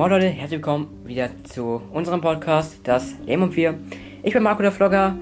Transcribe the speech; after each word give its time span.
Moin 0.00 0.12
Leute, 0.12 0.28
herzlich 0.28 0.52
willkommen 0.52 0.88
wieder 1.04 1.28
zu 1.44 1.82
unserem 1.92 2.22
Podcast, 2.22 2.80
das 2.84 3.12
Leben 3.26 3.42
und 3.42 3.54
Wir. 3.54 3.78
Ich 4.22 4.32
bin 4.32 4.42
Marco 4.42 4.62
der 4.62 4.72
Vlogger. 4.72 5.14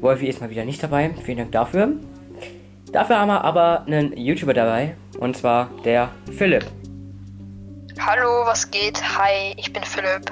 Wolfi 0.00 0.28
ist 0.28 0.40
mal 0.40 0.48
wieder 0.48 0.64
nicht 0.64 0.80
dabei. 0.80 1.10
Vielen 1.24 1.38
Dank 1.38 1.50
dafür. 1.50 1.94
Dafür 2.92 3.18
haben 3.18 3.26
wir 3.26 3.42
aber 3.42 3.82
einen 3.88 4.16
YouTuber 4.16 4.54
dabei. 4.54 4.94
Und 5.18 5.36
zwar 5.36 5.68
der 5.84 6.10
Philipp. 6.30 6.64
Hallo, 7.98 8.46
was 8.46 8.70
geht? 8.70 9.02
Hi, 9.18 9.52
ich 9.56 9.72
bin 9.72 9.82
Philipp. 9.82 10.30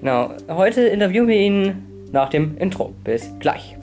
Genau, 0.00 0.34
heute 0.48 0.82
interviewen 0.82 1.28
wir 1.28 1.36
ihn 1.36 2.10
nach 2.12 2.28
dem 2.28 2.58
Intro. 2.58 2.92
Bis 3.02 3.32
gleich. 3.38 3.78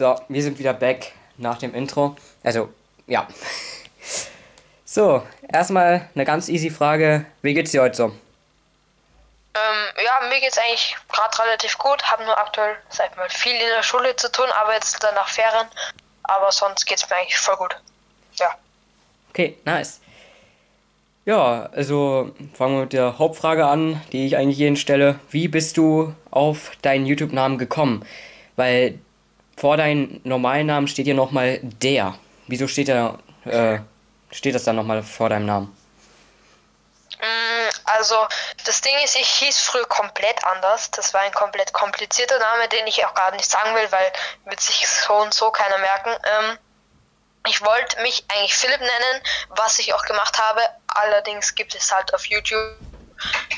So, 0.00 0.18
wir 0.28 0.42
sind 0.42 0.58
wieder 0.58 0.72
back 0.72 1.12
nach 1.36 1.58
dem 1.58 1.74
Intro. 1.74 2.16
Also, 2.42 2.72
ja. 3.06 3.28
So, 4.86 5.22
erstmal 5.52 6.08
eine 6.14 6.24
ganz 6.24 6.48
easy 6.48 6.70
Frage. 6.70 7.26
Wie 7.42 7.52
geht's 7.52 7.70
dir 7.72 7.82
heute 7.82 7.96
so? 7.96 8.04
Ähm, 8.06 8.12
ja, 10.02 10.28
mir 10.28 10.40
geht's 10.40 10.56
eigentlich 10.56 10.96
gerade 11.12 11.38
relativ 11.44 11.76
gut. 11.76 12.02
Hab 12.10 12.18
nur 12.24 12.36
aktuell, 12.36 12.76
sag 12.88 13.10
ich 13.10 13.16
mal, 13.18 13.28
viel 13.28 13.52
in 13.52 13.68
der 13.76 13.82
Schule 13.82 14.16
zu 14.16 14.32
tun, 14.32 14.46
aber 14.58 14.72
jetzt 14.72 14.96
danach 15.00 15.28
Ferien. 15.28 15.68
Aber 16.22 16.50
sonst 16.50 16.86
geht's 16.86 17.08
mir 17.10 17.16
eigentlich 17.16 17.36
voll 17.36 17.56
gut. 17.56 17.76
Ja. 18.36 18.54
Okay, 19.28 19.58
nice. 19.66 20.00
Ja, 21.26 21.68
also 21.72 22.34
fangen 22.54 22.76
wir 22.76 22.80
mit 22.80 22.94
der 22.94 23.18
Hauptfrage 23.18 23.66
an, 23.66 24.00
die 24.12 24.26
ich 24.26 24.38
eigentlich 24.38 24.58
jeden 24.58 24.76
stelle. 24.76 25.20
Wie 25.30 25.46
bist 25.46 25.76
du 25.76 26.14
auf 26.30 26.72
deinen 26.80 27.04
YouTube-Namen 27.04 27.58
gekommen? 27.58 28.06
Weil 28.56 28.98
vor 29.60 29.76
deinem 29.76 30.20
normalen 30.24 30.66
Namen 30.66 30.88
steht 30.88 31.04
hier 31.04 31.14
nochmal 31.14 31.60
der. 31.62 32.14
Wieso 32.46 32.66
steht 32.66 32.88
da, 32.88 33.18
äh, 33.44 33.78
steht 34.32 34.54
das 34.54 34.64
dann 34.64 34.76
nochmal 34.76 35.02
vor 35.02 35.28
deinem 35.28 35.44
Namen? 35.44 35.76
Mm, 37.18 37.68
Also, 37.84 38.16
das 38.64 38.80
Ding 38.80 38.94
ist, 39.04 39.16
ich 39.16 39.28
hieß 39.28 39.58
früher 39.60 39.86
komplett 39.86 40.42
anders. 40.46 40.90
Das 40.92 41.12
war 41.12 41.20
ein 41.20 41.32
komplett 41.32 41.74
komplizierter 41.74 42.38
Name, 42.38 42.68
den 42.68 42.86
ich 42.86 43.04
auch 43.04 43.12
gar 43.12 43.32
nicht 43.32 43.50
sagen 43.50 43.74
will, 43.74 43.92
weil 43.92 44.12
wird 44.46 44.60
sich 44.60 44.88
so 44.88 45.14
und 45.14 45.34
so 45.34 45.50
keiner 45.50 45.76
merken. 45.76 46.10
Ähm, 46.10 46.58
ich 47.46 47.60
wollte 47.62 48.00
mich 48.00 48.24
eigentlich 48.28 48.54
Philipp 48.54 48.80
nennen, 48.80 49.22
was 49.50 49.78
ich 49.78 49.92
auch 49.92 50.04
gemacht 50.04 50.38
habe. 50.38 50.62
Allerdings 50.86 51.54
gibt 51.54 51.74
es 51.74 51.92
halt 51.92 52.14
auf 52.14 52.24
YouTube 52.24 52.78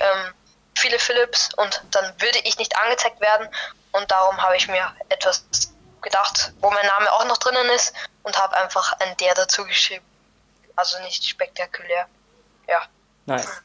ähm, 0.00 0.34
viele 0.75 0.98
Philips 0.98 1.50
und 1.55 1.80
dann 1.92 2.05
würde 2.20 2.39
ich 2.42 2.58
nicht 2.58 2.77
angezeigt 2.77 3.20
werden. 3.20 3.48
Und 3.92 4.11
darum 4.11 4.42
habe 4.42 4.56
ich 4.56 4.67
mir 4.67 4.92
etwas 5.11 5.45
gedacht, 6.03 6.53
wo 6.61 6.70
mein 6.70 6.86
Name 6.86 7.12
auch 7.12 7.25
noch 7.27 7.39
drinnen 7.39 7.70
ist 7.70 7.95
und 8.22 8.36
habe 8.39 8.56
einfach 8.56 8.92
ein 9.00 9.17
der 9.19 9.34
dazu 9.34 9.64
geschrieben. 9.64 10.05
Also 10.77 10.98
nicht 11.00 11.25
spektakulär. 11.25 12.06
Ja. 12.67 12.83
Nice. 13.27 13.62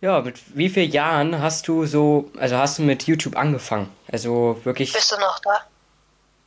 Ja, 0.00 0.20
mit 0.20 0.56
wie 0.56 0.68
vielen 0.68 0.90
Jahren 0.90 1.42
hast 1.42 1.66
du 1.66 1.84
so, 1.84 2.30
also 2.38 2.56
hast 2.56 2.78
du 2.78 2.82
mit 2.82 3.04
YouTube 3.04 3.36
angefangen? 3.36 3.94
Also 4.10 4.60
wirklich. 4.64 4.92
Bist 4.92 5.10
du 5.10 5.16
noch 5.18 5.40
da? 5.40 5.66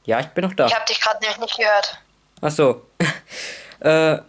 Ja, 0.06 0.20
ich 0.20 0.28
bin 0.28 0.46
noch 0.46 0.54
da. 0.54 0.68
Ich 0.68 0.74
habe 0.74 0.86
dich 0.86 1.00
gerade 1.00 1.20
nämlich 1.20 1.40
nicht 1.40 1.58
gehört. 1.58 2.00
Ach 2.42 2.52
so. 2.52 2.88
äh, 3.82 4.20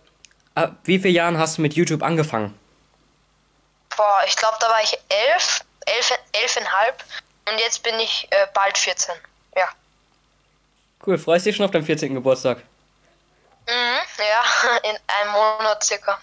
ab 0.55 0.75
wie 0.85 0.99
vielen 0.99 1.15
Jahren 1.15 1.39
hast 1.39 1.59
du 1.59 1.63
mit 1.63 1.75
YouTube 1.75 2.03
angefangen? 2.03 2.59
Boah, 3.97 4.23
ich 4.27 4.37
glaube, 4.37 4.57
da 4.61 4.69
war 4.69 4.83
ich 4.83 4.99
elf, 5.09 5.61
elf, 5.87 6.19
elfeinhalb 6.33 7.05
und 7.49 7.59
jetzt 7.59 7.83
bin 7.83 7.99
ich 8.01 8.27
äh, 8.31 8.47
bald 8.55 8.77
14. 8.77 9.15
Ja. 9.57 9.69
Cool, 11.05 11.19
freust 11.19 11.47
dich 11.47 11.57
schon 11.57 11.65
auf 11.65 11.71
deinen 11.73 11.85
14. 11.85 12.15
Geburtstag? 12.15 12.59
Mhm, 13.67 13.73
ja, 14.19 14.77
in 14.91 14.97
einem 15.21 15.33
Monat 15.33 15.83
circa. 15.83 16.19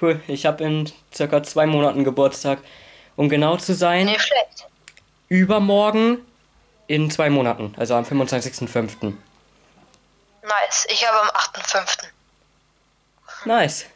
Cool, 0.00 0.20
ich 0.26 0.46
habe 0.46 0.64
in 0.64 0.92
circa 1.14 1.42
zwei 1.42 1.66
Monaten 1.66 2.02
Geburtstag. 2.04 2.58
Um 3.16 3.28
genau 3.28 3.56
zu 3.58 3.74
sein, 3.74 4.06
Nicht 4.06 4.22
schlecht. 4.22 4.66
übermorgen 5.28 6.18
in 6.86 7.10
zwei 7.10 7.28
Monaten, 7.30 7.74
also 7.76 7.94
am 7.94 8.04
25.05. 8.04 9.12
Nice. 10.42 10.86
Ich 10.90 11.06
habe 11.06 11.20
am 11.20 11.28
8.5. 11.28 12.04
Nice. 13.44 13.86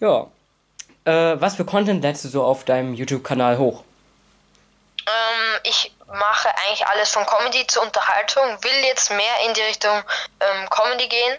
Ja. 0.00 0.28
Äh, 1.04 1.40
was 1.40 1.56
für 1.56 1.64
Content 1.64 2.02
lädst 2.02 2.24
du 2.24 2.28
so 2.28 2.44
auf 2.44 2.64
deinem 2.64 2.94
YouTube-Kanal 2.94 3.58
hoch? 3.58 3.82
Ähm, 5.06 5.60
ich 5.64 5.92
mache 6.12 6.48
eigentlich 6.56 6.86
alles 6.86 7.10
von 7.10 7.26
Comedy 7.26 7.66
zur 7.66 7.82
Unterhaltung, 7.82 8.44
will 8.62 8.84
jetzt 8.84 9.10
mehr 9.10 9.34
in 9.46 9.54
die 9.54 9.60
Richtung 9.62 10.02
ähm, 10.40 10.68
Comedy 10.70 11.08
gehen. 11.08 11.38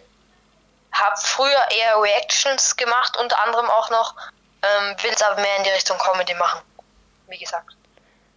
Hab 0.91 1.19
früher 1.19 1.47
eher 1.47 2.01
Reactions 2.01 2.75
gemacht, 2.75 3.17
unter 3.17 3.43
anderem 3.43 3.67
auch 3.69 3.89
noch, 3.89 4.15
ähm, 4.63 4.95
will 5.01 5.11
es 5.13 5.21
aber 5.21 5.41
mehr 5.41 5.57
in 5.57 5.63
die 5.63 5.69
Richtung 5.69 5.97
Comedy 5.97 6.33
machen. 6.35 6.61
Wie 7.27 7.37
gesagt. 7.37 7.75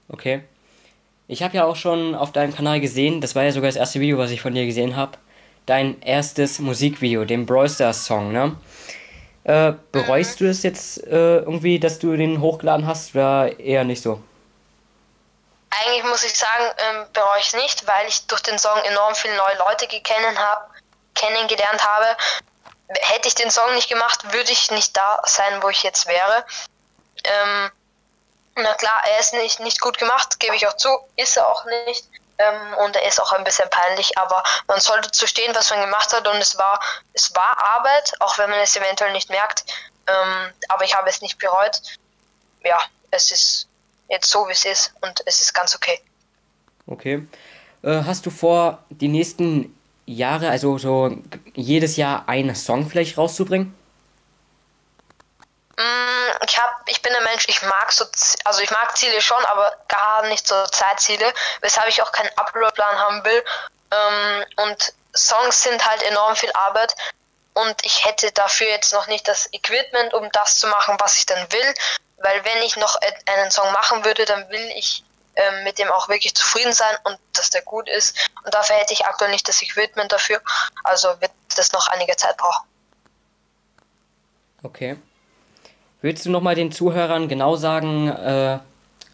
Okay. 0.09 0.43
Ich 1.29 1.43
habe 1.43 1.57
ja 1.57 1.65
auch 1.65 1.77
schon 1.77 2.15
auf 2.15 2.33
deinem 2.33 2.55
Kanal 2.55 2.81
gesehen, 2.81 3.21
das 3.21 3.35
war 3.35 3.45
ja 3.45 3.53
sogar 3.53 3.69
das 3.69 3.77
erste 3.77 4.01
Video, 4.01 4.19
was 4.19 4.31
ich 4.31 4.43
von 4.43 4.55
dir 4.55 4.67
gesehen 4.67 4.97
habe. 4.97 5.13
Dein 5.65 6.03
erstes 6.03 6.59
Musikvideo, 6.59 7.25
den 7.25 7.47
Brawl 7.47 7.71
Stars 7.71 8.05
Song, 8.05 8.33
ne? 8.33 8.57
Äh, 9.45 9.73
bereust 9.93 10.41
du 10.41 10.49
es 10.49 10.63
jetzt 10.63 11.05
äh, 11.05 11.39
irgendwie, 11.39 11.79
dass 11.79 11.99
du 11.99 12.17
den 12.17 12.41
hochgeladen 12.41 12.87
hast, 12.87 13.15
oder 13.15 13.59
eher 13.59 13.85
nicht 13.85 14.03
so? 14.03 14.23
Eigentlich 15.81 16.05
muss 16.05 16.23
ich 16.23 16.39
sagen, 16.39 16.71
ähm, 16.77 17.07
bereue 17.13 17.41
ich 17.41 17.55
nicht, 17.55 17.87
weil 17.87 18.07
ich 18.07 18.27
durch 18.27 18.43
den 18.43 18.59
Song 18.59 18.79
enorm 18.85 19.15
viele 19.15 19.37
neue 19.37 19.57
Leute 19.57 19.87
hab, 19.87 20.71
kennengelernt 21.15 21.83
habe. 21.83 22.17
Hätte 22.89 23.29
ich 23.29 23.35
den 23.35 23.51
Song 23.51 23.75
nicht 23.75 23.89
gemacht, 23.89 24.33
würde 24.33 24.53
ich 24.53 24.71
nicht 24.71 24.95
da 24.97 25.23
sein, 25.25 25.63
wo 25.63 25.71
ich 25.71 25.83
jetzt 25.83 26.07
wäre. 26.07 26.45
Ähm, 27.25 27.71
na 28.55 28.75
klar, 28.75 29.03
er 29.07 29.19
ist 29.19 29.33
nicht, 29.33 29.61
nicht 29.61 29.81
gut 29.81 29.97
gemacht, 29.97 30.39
gebe 30.41 30.55
ich 30.57 30.67
auch 30.67 30.77
zu, 30.77 30.91
ist 31.17 31.39
er 31.39 31.49
auch 31.49 31.65
nicht. 31.87 32.05
Ähm, 32.37 32.75
und 32.75 32.97
er 32.97 33.09
ist 33.09 33.21
auch 33.21 33.33
ein 33.33 33.45
bisschen 33.45 33.71
peinlich, 33.71 34.19
aber 34.19 34.43
man 34.67 34.79
sollte 34.79 35.11
zu 35.11 35.27
stehen, 35.27 35.55
was 35.55 35.71
man 35.71 35.81
gemacht 35.81 36.13
hat 36.13 36.29
und 36.29 36.37
es 36.37 36.59
war, 36.59 36.81
es 37.15 37.35
war 37.35 37.65
Arbeit, 37.77 38.13
auch 38.21 38.37
wenn 38.37 38.51
man 38.51 38.61
es 38.61 38.77
eventuell 38.77 39.13
nicht 39.13 39.31
merkt. 39.31 39.65
Ähm, 40.07 40.53
aber 40.69 40.85
ich 40.85 40.95
habe 40.95 41.09
es 41.09 41.23
nicht 41.23 41.39
bereut. 41.39 41.81
Ja, 42.63 42.79
es 43.11 43.31
ist 43.31 43.69
jetzt 44.09 44.31
so, 44.31 44.47
wie 44.49 44.53
es 44.53 44.65
ist 44.65 44.95
und 45.01 45.23
es 45.27 45.41
ist 45.41 45.53
ganz 45.55 45.75
okay. 45.75 46.01
Okay. 46.87 47.27
Äh, 47.83 48.03
hast 48.05 48.27
du 48.27 48.31
vor, 48.31 48.85
die 48.91 49.09
nächsten 49.09 49.77
Jahre, 50.07 50.51
also 50.51 50.79
so 50.79 51.17
jedes 51.55 51.97
Jahr 51.97 52.29
einen 52.29 52.55
Song 52.55 52.89
vielleicht 52.89 53.17
rauszubringen? 53.17 53.75
Mm, 55.77 56.45
Ich 56.47 56.59
hab, 56.59 56.83
ich 56.89 57.01
bin 57.03 57.15
ein 57.15 57.25
Mensch, 57.25 57.47
ich 57.49 57.63
mag 57.63 57.93
so, 57.93 58.05
also 58.45 58.61
ich 58.61 58.71
mag 58.71 58.97
Ziele 58.97 59.21
schon, 59.21 59.43
aber 59.47 59.77
gar 59.89 60.27
nicht 60.29 60.47
so 60.47 60.65
Zeitziele, 60.67 61.33
weshalb 61.61 61.89
ich 61.89 62.03
auch 62.03 62.13
keinen 62.13 62.31
Uploadplan 62.37 62.99
haben 62.99 63.25
will. 63.25 63.43
Ähm, 63.93 64.45
und 64.65 64.93
Songs 65.15 65.63
sind 65.63 65.85
halt 65.87 66.03
enorm 66.03 66.37
viel 66.37 66.53
Arbeit 66.53 66.95
und 67.55 67.75
ich 67.85 68.05
hätte 68.07 68.33
dafür 68.33 68.69
jetzt 68.69 68.93
noch 68.93 69.07
nicht 69.09 69.29
das 69.29 69.53
Equipment, 69.53 70.15
um 70.15 70.31
das 70.33 70.59
zu 70.59 70.67
machen, 70.69 70.97
was 70.99 71.19
ich 71.19 71.27
dann 71.27 71.53
will, 71.53 71.75
weil 72.23 72.45
wenn 72.45 72.63
ich 72.63 72.77
noch 72.77 72.97
einen 73.27 73.51
Song 73.51 73.71
machen 73.73 74.05
würde, 74.05 74.25
dann 74.25 74.49
will 74.51 74.73
ich 74.77 75.05
ähm, 75.35 75.65
mit 75.65 75.79
dem 75.79 75.91
auch 75.91 76.09
wirklich 76.09 76.35
zufrieden 76.35 76.73
sein 76.73 76.95
und 77.05 77.19
dass 77.35 77.51
der 77.51 77.63
gut 77.63 77.89
ist. 77.89 78.17
Und 78.45 78.53
dafür 78.55 78.77
hätte 78.77 78.93
ich 78.93 79.07
aktuell 79.07 79.31
nicht 79.31 79.49
das 79.49 79.63
Equipment 79.63 80.13
dafür, 80.13 80.41
also 80.85 81.09
wird 81.21 81.33
das 81.57 81.73
noch 81.73 81.89
einige 81.89 82.17
Zeit 82.17 82.37
brauchen. 82.37 82.67
Okay. 84.63 84.97
Willst 86.01 86.27
du 86.27 86.31
nochmal 86.31 86.55
den 86.55 86.73
Zuhörern 86.73 87.29
genau 87.29 87.57
sagen, 87.57 88.09
äh, 88.09 88.59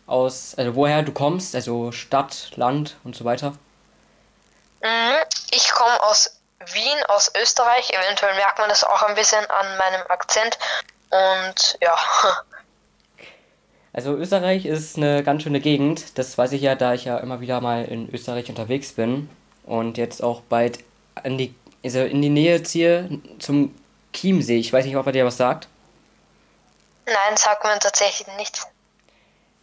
aus, 0.06 0.54
also 0.56 0.74
woher 0.74 1.02
du 1.02 1.12
kommst, 1.12 1.54
also 1.54 1.92
Stadt, 1.92 2.50
Land 2.56 2.96
und 3.04 3.14
so 3.14 3.24
weiter? 3.24 3.52
Mhm. 4.82 5.16
Ich 5.50 5.70
komme 5.72 6.02
aus 6.02 6.40
Wien, 6.72 6.98
aus 7.08 7.30
Österreich. 7.40 7.90
Eventuell 7.90 8.34
merkt 8.34 8.58
man 8.58 8.68
das 8.68 8.84
auch 8.84 9.02
ein 9.02 9.14
bisschen 9.14 9.44
an 9.50 9.76
meinem 9.76 10.02
Akzent. 10.08 10.58
Und 11.10 11.78
ja, 11.80 11.96
Also 13.98 14.14
Österreich 14.14 14.64
ist 14.64 14.96
eine 14.96 15.24
ganz 15.24 15.42
schöne 15.42 15.58
Gegend. 15.58 16.16
Das 16.18 16.38
weiß 16.38 16.52
ich 16.52 16.62
ja, 16.62 16.76
da 16.76 16.94
ich 16.94 17.06
ja 17.06 17.18
immer 17.18 17.40
wieder 17.40 17.60
mal 17.60 17.84
in 17.84 18.08
Österreich 18.14 18.48
unterwegs 18.48 18.92
bin 18.92 19.28
und 19.64 19.98
jetzt 19.98 20.22
auch 20.22 20.40
bald 20.42 20.84
an 21.16 21.36
die, 21.36 21.52
also 21.84 22.02
in 22.04 22.22
die 22.22 22.28
Nähe 22.28 22.62
ziehe 22.62 23.10
zum 23.40 23.74
Chiemsee. 24.12 24.56
Ich 24.56 24.72
weiß 24.72 24.84
nicht, 24.84 24.96
ob 24.96 25.04
er 25.06 25.10
dir 25.10 25.26
was 25.26 25.36
sagt. 25.36 25.66
Nein, 27.06 27.36
sagt 27.36 27.64
man 27.64 27.80
tatsächlich 27.80 28.28
nicht. 28.36 28.68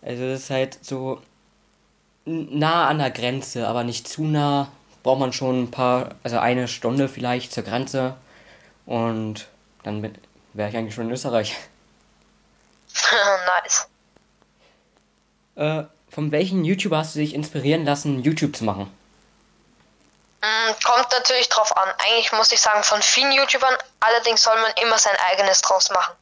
Also 0.02 0.28
das 0.28 0.42
ist 0.42 0.50
halt 0.50 0.80
so 0.82 1.22
nah 2.26 2.90
an 2.90 2.98
der 2.98 3.12
Grenze, 3.12 3.70
aber 3.70 3.86
nicht 3.86 4.06
zu 4.06 4.26
nah. 4.26 4.68
Braucht 5.02 5.22
man 5.22 5.32
schon 5.32 5.64
ein 5.64 5.72
paar, 5.72 6.10
also 6.24 6.40
eine 6.40 6.68
Stunde 6.68 7.08
vielleicht 7.08 7.54
zur 7.54 7.64
Grenze. 7.64 8.18
Und 8.86 9.48
dann 9.84 10.04
wäre 10.52 10.70
ich 10.70 10.76
eigentlich 10.76 10.94
schon 10.94 11.06
in 11.06 11.14
Österreich. 11.14 11.56
nice. 13.64 13.88
Äh, 15.56 15.84
von 16.10 16.32
welchen 16.32 16.64
YouTuber 16.64 16.98
hast 16.98 17.16
du 17.16 17.20
dich 17.20 17.34
inspirieren 17.34 17.86
lassen, 17.86 18.22
YouTube 18.24 18.56
zu 18.56 18.64
machen? 18.64 18.96
Mm, 20.42 20.72
kommt 20.84 21.12
natürlich 21.12 21.50
drauf 21.50 21.76
an. 21.76 21.90
Eigentlich 21.98 22.32
muss 22.32 22.52
ich 22.52 22.62
sagen, 22.62 22.84
von 22.84 23.02
vielen 23.02 23.32
YouTubern, 23.32 23.76
allerdings 24.00 24.44
soll 24.44 24.56
man 24.62 24.72
immer 24.82 24.98
sein 24.98 25.16
eigenes 25.32 25.62
draus 25.62 25.90
machen. 25.90 26.16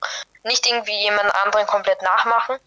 Nicht 0.44 0.66
irgendwie 0.68 0.98
jemand 1.00 1.34
anderen 1.44 1.68
komplett 1.68 2.02
nachmachen. 2.02 2.58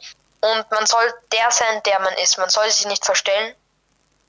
Und 0.41 0.71
man 0.71 0.87
soll 0.87 1.13
der 1.33 1.51
sein, 1.51 1.83
der 1.85 1.99
man 2.01 2.15
ist. 2.15 2.39
Man 2.39 2.51
soll 2.51 2.71
sich 2.71 2.87
nicht 2.87 3.05
verstellen. 3.05 3.55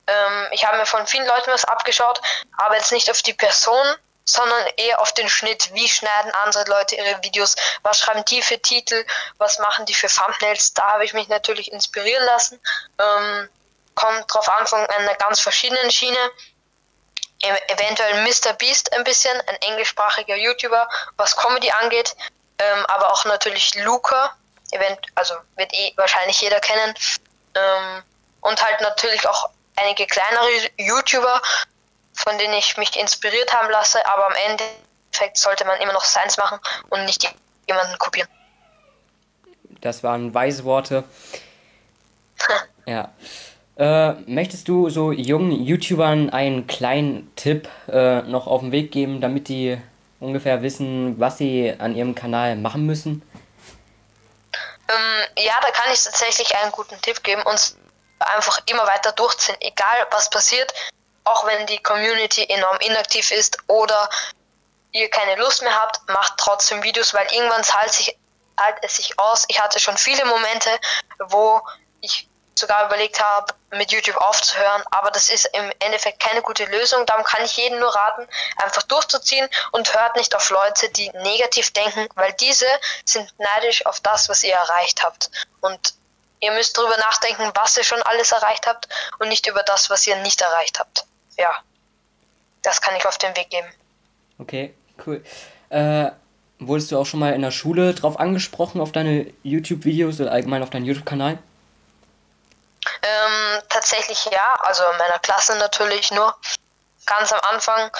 Ähm, 0.06 0.46
ich 0.52 0.64
habe 0.64 0.78
mir 0.78 0.86
von 0.86 1.06
vielen 1.06 1.26
Leuten 1.26 1.50
was 1.50 1.64
abgeschaut, 1.64 2.20
aber 2.56 2.76
jetzt 2.76 2.92
nicht 2.92 3.10
auf 3.10 3.22
die 3.22 3.34
Person, 3.34 3.86
sondern 4.28 4.66
eher 4.76 5.00
auf 5.00 5.12
den 5.12 5.28
Schnitt. 5.28 5.72
Wie 5.72 5.88
schneiden 5.88 6.30
andere 6.42 6.64
Leute 6.64 6.96
ihre 6.96 7.22
Videos? 7.22 7.56
Was 7.82 8.00
schreiben 8.00 8.24
die 8.26 8.42
für 8.42 8.60
Titel? 8.60 9.04
Was 9.38 9.58
machen 9.58 9.86
die 9.86 9.94
für 9.94 10.08
Thumbnails? 10.08 10.74
Da 10.74 10.92
habe 10.92 11.04
ich 11.04 11.14
mich 11.14 11.28
natürlich 11.28 11.72
inspirieren 11.72 12.24
lassen. 12.26 12.60
Ähm, 13.00 13.48
kommt 13.94 14.32
drauf 14.32 14.48
an 14.48 14.66
von 14.66 14.84
einer 14.84 15.14
ganz 15.14 15.40
verschiedenen 15.40 15.90
Schiene. 15.90 16.18
E 17.42 17.48
eventuell 17.68 18.22
Mr. 18.22 18.52
Beast 18.54 18.92
ein 18.92 19.04
bisschen, 19.04 19.40
ein 19.46 19.56
englischsprachiger 19.62 20.36
YouTuber, 20.36 20.88
was 21.16 21.36
Comedy 21.36 21.70
angeht. 21.70 22.14
Ähm, 22.58 22.84
aber 22.86 23.12
auch 23.12 23.24
natürlich 23.24 23.74
Luca, 23.76 24.36
event 24.72 24.98
also 25.14 25.34
wird 25.56 25.72
eh 25.72 25.92
wahrscheinlich 25.96 26.40
jeder 26.40 26.60
kennen. 26.60 26.94
Ähm, 27.54 28.02
und 28.42 28.62
halt 28.62 28.80
natürlich 28.82 29.26
auch 29.26 29.48
einige 29.76 30.06
kleinere 30.06 30.50
YouTuber, 30.76 31.40
von 32.18 32.36
denen 32.36 32.54
ich 32.54 32.76
mich 32.76 32.98
inspiriert 32.98 33.52
haben 33.54 33.70
lasse, 33.70 34.04
aber 34.06 34.26
am 34.26 34.34
Endeffekt 34.46 35.38
sollte 35.38 35.64
man 35.64 35.80
immer 35.80 35.92
noch 35.92 36.04
seins 36.04 36.36
machen 36.36 36.58
und 36.90 37.04
nicht 37.04 37.32
jemanden 37.68 37.96
kopieren. 37.98 38.28
Das 39.80 40.02
waren 40.02 40.34
weise 40.34 40.64
Worte. 40.64 41.04
ja. 42.86 43.12
Äh, 43.76 44.14
möchtest 44.26 44.66
du 44.66 44.90
so 44.90 45.12
jungen 45.12 45.52
YouTubern 45.52 46.30
einen 46.30 46.66
kleinen 46.66 47.32
Tipp 47.36 47.68
äh, 47.88 48.22
noch 48.22 48.48
auf 48.48 48.62
den 48.62 48.72
Weg 48.72 48.90
geben, 48.90 49.20
damit 49.20 49.46
die 49.46 49.78
ungefähr 50.18 50.62
wissen, 50.62 51.20
was 51.20 51.38
sie 51.38 51.72
an 51.78 51.94
ihrem 51.94 52.16
Kanal 52.16 52.56
machen 52.56 52.86
müssen? 52.86 53.22
Ähm, 54.88 55.44
ja, 55.44 55.54
da 55.60 55.70
kann 55.70 55.92
ich 55.92 56.02
tatsächlich 56.02 56.56
einen 56.56 56.72
guten 56.72 57.00
Tipp 57.00 57.22
geben 57.22 57.42
und 57.42 57.76
einfach 58.18 58.58
immer 58.66 58.84
weiter 58.88 59.12
durchziehen, 59.12 59.56
egal 59.60 60.08
was 60.10 60.28
passiert 60.28 60.72
auch 61.28 61.46
wenn 61.46 61.66
die 61.66 61.82
Community 61.82 62.44
enorm 62.48 62.78
inaktiv 62.78 63.30
ist 63.30 63.58
oder 63.66 64.08
ihr 64.92 65.10
keine 65.10 65.36
Lust 65.36 65.62
mehr 65.62 65.80
habt, 65.80 66.08
macht 66.08 66.34
trotzdem 66.38 66.82
Videos, 66.82 67.14
weil 67.14 67.26
irgendwann 67.32 67.64
zahlt, 67.64 67.92
sich, 67.92 68.16
zahlt 68.58 68.76
es 68.82 68.96
sich 68.96 69.18
aus. 69.18 69.44
Ich 69.48 69.60
hatte 69.60 69.78
schon 69.78 69.96
viele 69.96 70.24
Momente, 70.24 70.70
wo 71.18 71.60
ich 72.00 72.28
sogar 72.54 72.86
überlegt 72.86 73.20
habe, 73.22 73.54
mit 73.70 73.92
YouTube 73.92 74.16
aufzuhören, 74.16 74.82
aber 74.90 75.10
das 75.12 75.28
ist 75.28 75.44
im 75.52 75.72
Endeffekt 75.78 76.20
keine 76.20 76.42
gute 76.42 76.64
Lösung. 76.64 77.06
Darum 77.06 77.22
kann 77.22 77.44
ich 77.44 77.56
jedem 77.56 77.78
nur 77.78 77.94
raten, 77.94 78.26
einfach 78.56 78.82
durchzuziehen 78.82 79.48
und 79.70 79.94
hört 79.94 80.16
nicht 80.16 80.34
auf 80.34 80.50
Leute, 80.50 80.88
die 80.90 81.08
negativ 81.10 81.70
denken, 81.72 82.08
weil 82.16 82.32
diese 82.32 82.66
sind 83.04 83.32
neidisch 83.38 83.86
auf 83.86 84.00
das, 84.00 84.28
was 84.28 84.42
ihr 84.42 84.54
erreicht 84.54 85.04
habt. 85.04 85.30
Und 85.60 85.94
ihr 86.40 86.50
müsst 86.52 86.76
darüber 86.76 86.96
nachdenken, 86.96 87.52
was 87.54 87.76
ihr 87.76 87.84
schon 87.84 88.02
alles 88.02 88.32
erreicht 88.32 88.66
habt 88.66 88.88
und 89.20 89.28
nicht 89.28 89.46
über 89.46 89.62
das, 89.62 89.88
was 89.90 90.06
ihr 90.06 90.16
nicht 90.16 90.40
erreicht 90.40 90.80
habt 90.80 91.04
ja, 91.38 91.54
das 92.62 92.80
kann 92.80 92.94
ich 92.96 93.06
auf 93.06 93.18
den 93.18 93.34
Weg 93.36 93.50
geben. 93.50 93.68
Okay, 94.38 94.74
cool. 95.06 95.24
Äh, 95.70 96.10
wurdest 96.58 96.90
du 96.90 96.98
auch 96.98 97.06
schon 97.06 97.20
mal 97.20 97.32
in 97.32 97.42
der 97.42 97.50
Schule 97.50 97.94
drauf 97.94 98.18
angesprochen, 98.18 98.80
auf 98.80 98.92
deine 98.92 99.32
YouTube-Videos 99.42 100.20
oder 100.20 100.32
allgemein 100.32 100.62
auf 100.62 100.70
deinen 100.70 100.84
YouTube-Kanal? 100.84 101.38
Ähm, 103.02 103.62
tatsächlich 103.68 104.24
ja, 104.26 104.58
also 104.62 104.82
in 104.92 104.98
meiner 104.98 105.18
Klasse 105.20 105.56
natürlich 105.56 106.10
nur. 106.10 106.34
Ganz 107.06 107.32
am 107.32 107.40
Anfang 107.50 107.90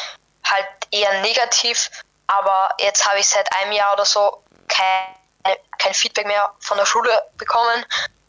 halt 0.45 0.67
eher 0.91 1.21
negativ, 1.23 1.91
aber 2.27 2.75
jetzt 2.81 3.07
habe 3.07 3.21
ich 3.21 3.27
seit 3.27 3.51
einem 3.57 3.73
Jahr 3.73 3.93
oder 3.95 4.05
so 4.05 4.43
kein, 4.69 5.57
kein 5.79 5.95
Feedback 5.95 6.27
mehr 6.27 6.53
von 6.61 6.77
der 6.77 6.87
Schule 6.87 7.11
bekommen. 7.37 7.85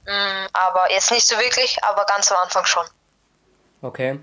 Mm, 0.05 0.47
aber 0.53 0.91
jetzt 0.91 1.11
nicht 1.11 1.27
so 1.27 1.37
wirklich, 1.37 1.83
aber 1.83 2.05
ganz 2.05 2.31
am 2.31 2.37
Anfang 2.43 2.65
schon. 2.65 2.85
Okay 3.81 4.19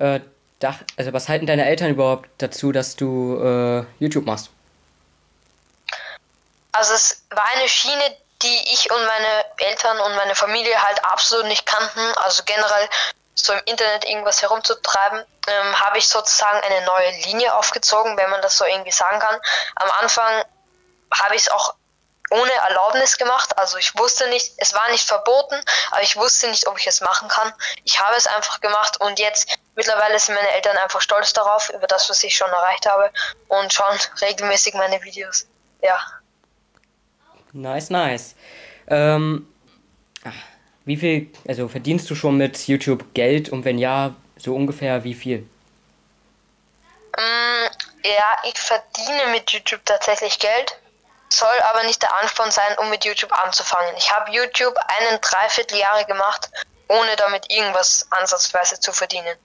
äh, 0.00 0.20
Dach, 0.58 0.76
also 0.98 1.12
was 1.14 1.28
halten 1.28 1.46
deine 1.46 1.64
Eltern 1.66 1.90
überhaupt 1.90 2.28
dazu, 2.38 2.70
dass 2.70 2.94
du 2.94 3.40
äh, 3.42 3.84
YouTube 3.98 4.26
machst? 4.26 4.50
Also 6.72 6.94
es 6.94 7.22
war 7.30 7.44
eine 7.56 7.66
Schiene, 7.66 8.16
die 8.42 8.72
ich 8.72 8.90
und 8.90 8.98
meine 9.06 9.44
Eltern 9.56 9.98
und 10.00 10.16
meine 10.16 10.34
Familie 10.34 10.82
halt 10.82 11.02
absolut 11.04 11.46
nicht 11.46 11.64
kannten. 11.64 12.00
Also 12.16 12.42
generell 12.44 12.88
so 13.34 13.54
im 13.54 13.60
Internet 13.64 14.04
irgendwas 14.04 14.42
herumzutreiben, 14.42 15.24
ähm, 15.46 15.80
habe 15.80 15.96
ich 15.96 16.06
sozusagen 16.06 16.60
eine 16.60 16.84
neue 16.84 17.10
Linie 17.24 17.54
aufgezogen, 17.54 18.18
wenn 18.18 18.28
man 18.28 18.42
das 18.42 18.58
so 18.58 18.66
irgendwie 18.66 18.92
sagen 18.92 19.18
kann. 19.18 19.40
Am 19.76 19.90
Anfang 20.02 20.44
habe 21.14 21.34
ich 21.36 21.42
es 21.42 21.50
auch 21.50 21.74
ohne 22.30 22.52
Erlaubnis 22.68 23.18
gemacht. 23.18 23.56
Also 23.58 23.76
ich 23.76 23.96
wusste 23.98 24.28
nicht, 24.28 24.52
es 24.56 24.72
war 24.74 24.88
nicht 24.90 25.06
verboten, 25.06 25.56
aber 25.90 26.02
ich 26.02 26.16
wusste 26.16 26.48
nicht, 26.48 26.66
ob 26.66 26.78
ich 26.78 26.86
es 26.86 27.00
machen 27.00 27.28
kann. 27.28 27.52
Ich 27.84 28.00
habe 28.00 28.16
es 28.16 28.26
einfach 28.26 28.60
gemacht 28.60 29.00
und 29.00 29.18
jetzt 29.18 29.58
mittlerweile 29.74 30.18
sind 30.18 30.34
meine 30.34 30.50
Eltern 30.50 30.76
einfach 30.78 31.00
stolz 31.00 31.32
darauf, 31.32 31.70
über 31.70 31.86
das, 31.86 32.08
was 32.08 32.22
ich 32.22 32.36
schon 32.36 32.50
erreicht 32.50 32.86
habe 32.86 33.10
und 33.48 33.72
schauen 33.72 33.98
regelmäßig 34.20 34.74
meine 34.74 35.02
Videos. 35.02 35.46
Ja. 35.82 35.98
Nice, 37.52 37.90
nice. 37.90 38.34
Ähm, 38.86 39.48
wie 40.84 40.96
viel, 40.96 41.32
also 41.48 41.68
verdienst 41.68 42.08
du 42.10 42.14
schon 42.14 42.36
mit 42.36 42.68
YouTube 42.68 43.12
Geld 43.14 43.48
und 43.48 43.64
wenn 43.64 43.78
ja, 43.78 44.14
so 44.36 44.54
ungefähr 44.54 45.04
wie 45.04 45.14
viel? 45.14 45.48
Mm, 47.16 47.66
ja, 48.04 48.38
ich 48.44 48.58
verdiene 48.58 49.32
mit 49.32 49.50
YouTube 49.50 49.84
tatsächlich 49.84 50.38
Geld 50.38 50.79
soll 51.32 51.60
aber 51.62 51.84
nicht 51.84 52.02
der 52.02 52.14
Ansporn 52.16 52.50
sein, 52.50 52.78
um 52.78 52.90
mit 52.90 53.04
YouTube 53.04 53.32
anzufangen. 53.32 53.96
Ich 53.96 54.10
habe 54.10 54.30
YouTube 54.30 54.76
einen 54.98 55.20
Dreivierteljahre 55.20 56.04
gemacht, 56.06 56.50
ohne 56.88 57.16
damit 57.16 57.50
irgendwas 57.50 58.06
ansatzweise 58.10 58.80
zu 58.80 58.92
verdienen. 58.92 59.36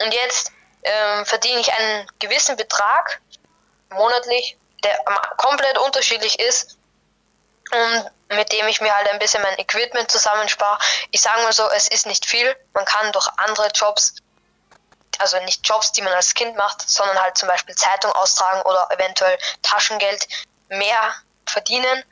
Und 0.00 0.12
jetzt 0.14 0.52
ähm, 0.82 1.26
verdiene 1.26 1.60
ich 1.60 1.72
einen 1.72 2.10
gewissen 2.18 2.56
Betrag 2.56 3.20
monatlich, 3.90 4.56
der 4.82 4.96
komplett 5.36 5.78
unterschiedlich 5.78 6.38
ist 6.38 6.76
und 7.72 8.10
mit 8.28 8.52
dem 8.52 8.66
ich 8.68 8.80
mir 8.80 8.94
halt 8.94 9.08
ein 9.08 9.18
bisschen 9.18 9.42
mein 9.42 9.58
Equipment 9.58 10.10
zusammenspare. 10.10 10.78
Ich 11.10 11.20
sage 11.20 11.42
mal 11.42 11.52
so, 11.52 11.68
es 11.70 11.88
ist 11.88 12.06
nicht 12.06 12.26
viel. 12.26 12.56
Man 12.72 12.84
kann 12.84 13.12
durch 13.12 13.28
andere 13.36 13.68
Jobs, 13.68 14.14
also 15.18 15.38
nicht 15.40 15.66
Jobs, 15.66 15.92
die 15.92 16.02
man 16.02 16.12
als 16.12 16.34
Kind 16.34 16.56
macht, 16.56 16.88
sondern 16.88 17.20
halt 17.20 17.38
zum 17.38 17.48
Beispiel 17.48 17.74
Zeitung 17.74 18.12
austragen 18.12 18.62
oder 18.62 18.88
eventuell 18.90 19.38
Taschengeld 19.62 20.26
mehr 20.68 21.14
verdienen. 21.46 22.04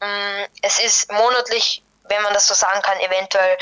Mm, 0.00 0.44
es 0.62 0.78
ist 0.78 1.12
monatlich, 1.12 1.82
wenn 2.08 2.22
man 2.22 2.32
das 2.32 2.48
so 2.48 2.54
sagen 2.54 2.82
kann, 2.82 2.98
eventuell 3.00 3.56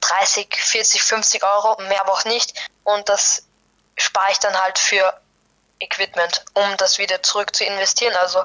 30, 0.00 0.54
40, 0.54 1.02
50 1.02 1.42
Euro, 1.44 1.80
mehr 1.82 2.00
aber 2.00 2.12
auch 2.12 2.24
nicht. 2.24 2.70
Und 2.84 3.08
das 3.08 3.46
spare 3.96 4.32
ich 4.32 4.38
dann 4.38 4.54
halt 4.60 4.78
für 4.78 5.20
Equipment, 5.78 6.44
um 6.54 6.76
das 6.78 6.98
wieder 6.98 7.22
zurück 7.22 7.54
zu 7.54 7.64
investieren. 7.64 8.14
Also 8.16 8.42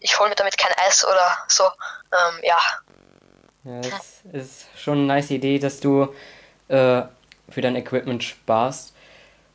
ich 0.00 0.18
hole 0.18 0.30
mir 0.30 0.36
damit 0.36 0.56
kein 0.58 0.72
Eis 0.86 1.04
oder 1.04 1.36
so. 1.48 1.64
Ähm, 1.64 2.40
ja. 2.42 2.58
Ja, 3.64 3.80
es 3.80 4.22
ist 4.32 4.66
schon 4.76 4.98
eine 4.98 5.06
nice 5.06 5.30
Idee, 5.30 5.58
dass 5.58 5.80
du 5.80 6.14
äh, 6.68 7.02
für 7.48 7.60
dein 7.60 7.76
Equipment 7.76 8.22
sparst. 8.22 8.94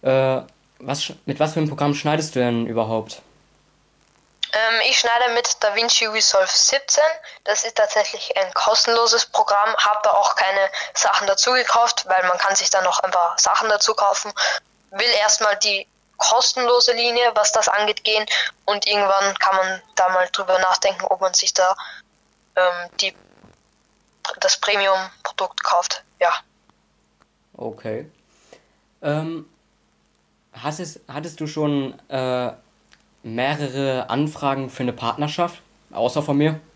Äh, 0.01 0.41
was, 0.79 1.13
mit 1.25 1.39
was 1.39 1.53
für 1.53 1.59
einem 1.59 1.69
Programm 1.69 1.93
schneidest 1.93 2.35
du 2.35 2.39
denn 2.39 2.65
überhaupt? 2.65 3.21
Ähm, 4.53 4.81
ich 4.89 4.99
schneide 4.99 5.33
mit 5.33 5.63
DaVinci 5.63 6.07
Resolve 6.07 6.51
17. 6.51 7.03
Das 7.45 7.63
ist 7.63 7.77
tatsächlich 7.77 8.35
ein 8.35 8.53
kostenloses 8.53 9.25
Programm. 9.25 9.75
Habe 9.77 9.99
da 10.03 10.11
auch 10.11 10.35
keine 10.35 10.69
Sachen 10.93 11.27
dazu 11.27 11.51
gekauft, 11.53 12.05
weil 12.07 12.27
man 12.27 12.37
kann 12.37 12.55
sich 12.55 12.69
da 12.69 12.81
noch 12.81 12.99
ein 12.99 13.11
paar 13.11 13.37
Sachen 13.37 13.69
dazu 13.69 13.93
kaufen. 13.93 14.31
Will 14.91 15.09
erstmal 15.19 15.55
die 15.57 15.87
kostenlose 16.17 16.93
Linie, 16.93 17.31
was 17.33 17.51
das 17.51 17.67
angeht, 17.67 18.03
gehen 18.03 18.25
und 18.65 18.85
irgendwann 18.85 19.33
kann 19.39 19.55
man 19.55 19.81
da 19.95 20.09
mal 20.09 20.27
drüber 20.31 20.59
nachdenken, 20.59 21.03
ob 21.05 21.19
man 21.19 21.33
sich 21.33 21.53
da 21.53 21.75
ähm, 22.55 22.89
die, 22.99 23.15
das 24.39 24.57
Premium-Produkt 24.57 25.63
kauft. 25.63 26.03
Ja. 26.19 26.33
Okay. 27.57 28.09
Ähm, 29.01 29.49
hast 30.53 30.79
es, 30.79 30.99
hattest 31.07 31.39
du 31.39 31.47
schon 31.47 31.97
äh, 32.09 32.51
mehrere 33.23 34.09
Anfragen 34.09 34.69
für 34.69 34.83
eine 34.83 34.93
Partnerschaft, 34.93 35.61
außer 35.91 36.21
von 36.23 36.37
mir. 36.37 36.59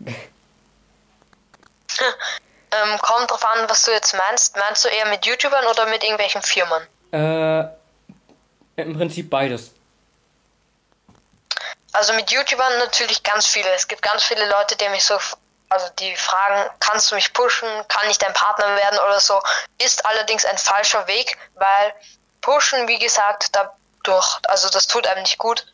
ähm, 2.00 2.98
kommt 3.00 3.30
drauf 3.30 3.44
an, 3.44 3.68
was 3.68 3.84
du 3.84 3.90
jetzt 3.90 4.14
meinst. 4.16 4.56
Meinst 4.56 4.84
du 4.84 4.88
eher 4.88 5.06
mit 5.06 5.26
YouTubern 5.26 5.66
oder 5.66 5.86
mit 5.86 6.02
irgendwelchen 6.02 6.42
Firmen? 6.42 6.82
Äh, 7.12 8.80
im 8.80 8.96
Prinzip 8.96 9.30
beides. 9.30 9.72
Also 11.92 12.12
mit 12.12 12.30
YouTubern 12.30 12.78
natürlich 12.78 13.22
ganz 13.22 13.46
viele. 13.46 13.70
Es 13.70 13.88
gibt 13.88 14.02
ganz 14.02 14.22
viele 14.22 14.48
Leute, 14.50 14.76
die 14.76 14.88
mich 14.90 15.04
so, 15.04 15.18
also 15.70 15.86
die 15.98 16.14
fragen, 16.16 16.70
kannst 16.78 17.10
du 17.10 17.14
mich 17.14 17.32
pushen, 17.32 17.68
kann 17.88 18.08
ich 18.10 18.18
dein 18.18 18.34
Partner 18.34 18.66
werden 18.76 18.98
oder 18.98 19.18
so. 19.18 19.40
Ist 19.82 20.04
allerdings 20.04 20.44
ein 20.44 20.58
falscher 20.58 21.06
Weg, 21.06 21.38
weil 21.54 21.94
pushen, 22.42 22.86
wie 22.86 22.98
gesagt, 22.98 23.50
dadurch, 23.52 24.38
also 24.46 24.68
das 24.68 24.86
tut 24.86 25.06
einem 25.06 25.22
nicht 25.22 25.38
gut 25.38 25.66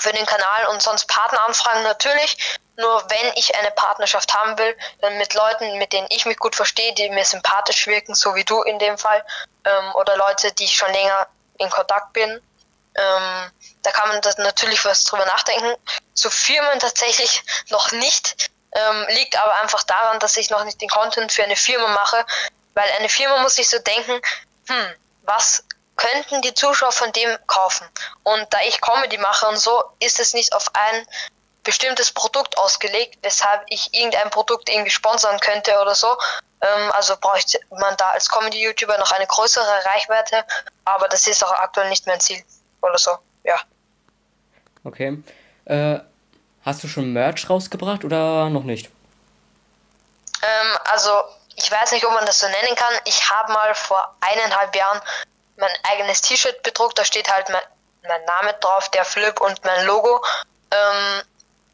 für 0.00 0.12
den 0.12 0.26
Kanal 0.26 0.66
und 0.68 0.82
sonst 0.82 1.06
Partneranfragen 1.06 1.82
natürlich. 1.82 2.36
Nur 2.76 3.04
wenn 3.08 3.32
ich 3.36 3.54
eine 3.56 3.70
Partnerschaft 3.70 4.34
haben 4.34 4.58
will, 4.58 4.76
dann 5.00 5.16
mit 5.18 5.32
Leuten, 5.34 5.78
mit 5.78 5.92
denen 5.92 6.06
ich 6.10 6.26
mich 6.26 6.36
gut 6.38 6.54
verstehe, 6.54 6.92
die 6.94 7.08
mir 7.08 7.24
sympathisch 7.24 7.86
wirken, 7.86 8.14
so 8.14 8.34
wie 8.34 8.44
du 8.44 8.62
in 8.62 8.78
dem 8.78 8.98
Fall, 8.98 9.24
ähm, 9.64 9.94
oder 9.94 10.16
Leute, 10.16 10.52
die 10.52 10.64
ich 10.64 10.76
schon 10.76 10.92
länger 10.92 11.26
in 11.58 11.70
Kontakt 11.70 12.12
bin. 12.12 12.30
Ähm, 12.30 13.50
da 13.82 13.90
kann 13.92 14.08
man 14.08 14.20
das 14.20 14.36
natürlich 14.38 14.84
was 14.84 15.04
drüber 15.04 15.24
nachdenken. 15.26 15.74
Zu 16.14 16.30
Firmen 16.30 16.78
tatsächlich 16.78 17.42
noch 17.70 17.92
nicht. 17.92 18.50
Ähm, 18.72 19.06
liegt 19.08 19.36
aber 19.36 19.54
einfach 19.56 19.82
daran, 19.84 20.18
dass 20.18 20.36
ich 20.36 20.50
noch 20.50 20.64
nicht 20.64 20.80
den 20.80 20.88
Content 20.88 21.32
für 21.32 21.44
eine 21.44 21.56
Firma 21.56 21.88
mache, 21.88 22.26
weil 22.74 22.90
eine 22.98 23.08
Firma 23.08 23.38
muss 23.38 23.54
sich 23.54 23.70
so 23.70 23.78
denken, 23.78 24.20
hm, 24.68 24.94
was 25.22 25.64
könnten 25.96 26.42
die 26.42 26.54
Zuschauer 26.54 26.92
von 26.92 27.12
dem 27.12 27.36
kaufen? 27.46 27.86
Und 28.22 28.46
da 28.50 28.58
ich 28.66 28.80
Comedy 28.80 29.18
mache 29.18 29.46
und 29.46 29.58
so, 29.58 29.82
ist 29.98 30.20
es 30.20 30.34
nicht 30.34 30.52
auf 30.52 30.66
ein 30.74 31.06
bestimmtes 31.64 32.12
Produkt 32.12 32.56
ausgelegt, 32.58 33.18
weshalb 33.22 33.62
ich 33.66 33.92
irgendein 33.92 34.30
Produkt 34.30 34.68
irgendwie 34.68 34.90
sponsern 34.90 35.40
könnte 35.40 35.72
oder 35.80 35.94
so. 35.94 36.16
Ähm, 36.60 36.92
also 36.92 37.16
bräuchte 37.20 37.58
man 37.70 37.96
da 37.96 38.10
als 38.10 38.28
Comedy-YouTuber 38.28 38.96
noch 38.98 39.10
eine 39.10 39.26
größere 39.26 39.84
Reichweite, 39.84 40.44
aber 40.84 41.08
das 41.08 41.26
ist 41.26 41.44
auch 41.44 41.52
aktuell 41.52 41.88
nicht 41.88 42.06
mein 42.06 42.20
Ziel 42.20 42.42
oder 42.82 42.98
so, 42.98 43.10
ja. 43.42 43.58
Okay. 44.84 45.22
Äh, 45.64 45.98
hast 46.64 46.84
du 46.84 46.88
schon 46.88 47.12
Merch 47.12 47.50
rausgebracht 47.50 48.04
oder 48.04 48.48
noch 48.48 48.62
nicht? 48.62 48.86
Ähm, 50.42 50.78
also, 50.84 51.10
ich 51.56 51.70
weiß 51.70 51.92
nicht, 51.92 52.04
ob 52.06 52.12
man 52.12 52.26
das 52.26 52.38
so 52.38 52.46
nennen 52.46 52.76
kann. 52.76 52.94
Ich 53.04 53.28
habe 53.28 53.52
mal 53.52 53.74
vor 53.74 54.14
eineinhalb 54.20 54.74
Jahren 54.76 55.00
mein 55.56 55.70
eigenes 55.84 56.22
T-Shirt 56.22 56.62
bedruckt. 56.62 56.98
Da 56.98 57.04
steht 57.04 57.32
halt 57.32 57.48
mein, 57.48 57.62
mein 58.02 58.24
Name 58.24 58.54
drauf, 58.60 58.88
der 58.90 59.04
Flip 59.04 59.40
und 59.40 59.64
mein 59.64 59.86
Logo. 59.86 60.22
Ähm, 60.70 61.22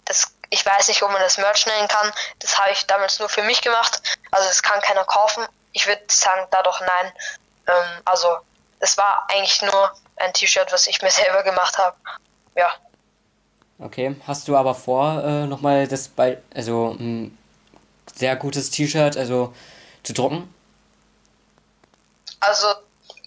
das, 0.04 0.34
ich 0.50 0.64
weiß 0.64 0.88
nicht, 0.88 1.02
ob 1.02 1.10
man 1.10 1.20
das 1.20 1.38
Merch 1.38 1.66
nennen 1.66 1.88
kann. 1.88 2.12
Das 2.38 2.58
habe 2.58 2.72
ich 2.72 2.86
damals 2.86 3.18
nur 3.18 3.28
für 3.28 3.42
mich 3.42 3.60
gemacht. 3.62 4.02
Also 4.30 4.48
das 4.48 4.62
kann 4.62 4.80
keiner 4.80 5.04
kaufen. 5.04 5.46
Ich 5.72 5.86
würde 5.86 6.02
sagen, 6.08 6.46
dadurch 6.50 6.80
nein. 6.80 7.12
Ähm, 7.66 8.02
also 8.04 8.38
das 8.80 8.98
war 8.98 9.26
eigentlich 9.28 9.62
nur 9.62 9.92
ein 10.16 10.32
T-Shirt, 10.32 10.72
was 10.72 10.86
ich 10.86 11.02
mir 11.02 11.10
selber 11.12 11.42
gemacht 11.42 11.78
habe. 11.78 11.96
Ja. 12.54 12.72
Okay, 13.78 14.14
hast 14.26 14.46
du 14.46 14.56
aber 14.56 14.74
vor, 14.74 15.24
äh, 15.24 15.46
nochmal 15.46 15.88
das 15.88 16.08
bei, 16.08 16.40
also 16.54 16.96
ein 16.98 17.36
sehr 18.14 18.36
gutes 18.36 18.70
T-Shirt, 18.70 19.16
also 19.16 19.54
zu 20.02 20.12
drucken? 20.12 20.54
Also 22.40 22.74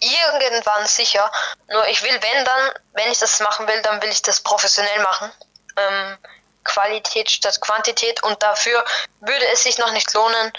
irgendwann 0.00 0.86
sicher. 0.86 1.30
Nur 1.68 1.86
ich 1.88 2.02
will, 2.02 2.20
wenn 2.22 2.44
dann, 2.44 2.72
wenn 2.92 3.10
ich 3.10 3.18
das 3.18 3.40
machen 3.40 3.66
will, 3.66 3.80
dann 3.82 4.00
will 4.02 4.10
ich 4.10 4.22
das 4.22 4.40
professionell 4.40 5.00
machen. 5.00 5.30
Ähm, 5.76 6.18
Qualität 6.64 7.30
statt 7.30 7.60
Quantität 7.60 8.22
und 8.22 8.42
dafür 8.42 8.84
würde 9.20 9.46
es 9.52 9.62
sich 9.62 9.78
noch 9.78 9.92
nicht 9.92 10.12
lohnen 10.14 10.52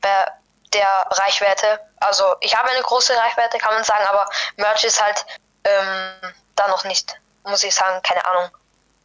bei 0.00 0.32
der 0.72 1.06
Reichweite. 1.10 1.80
Also 2.00 2.24
ich 2.40 2.56
habe 2.56 2.70
eine 2.70 2.82
große 2.82 3.14
Reichweite, 3.14 3.58
kann 3.58 3.74
man 3.74 3.84
sagen, 3.84 4.04
aber 4.06 4.28
Merch 4.56 4.84
ist 4.84 5.02
halt 5.02 5.24
ähm, 5.64 6.34
da 6.56 6.68
noch 6.68 6.84
nicht, 6.84 7.14
muss 7.44 7.62
ich 7.62 7.74
sagen, 7.74 8.00
keine 8.02 8.24
Ahnung. 8.24 8.50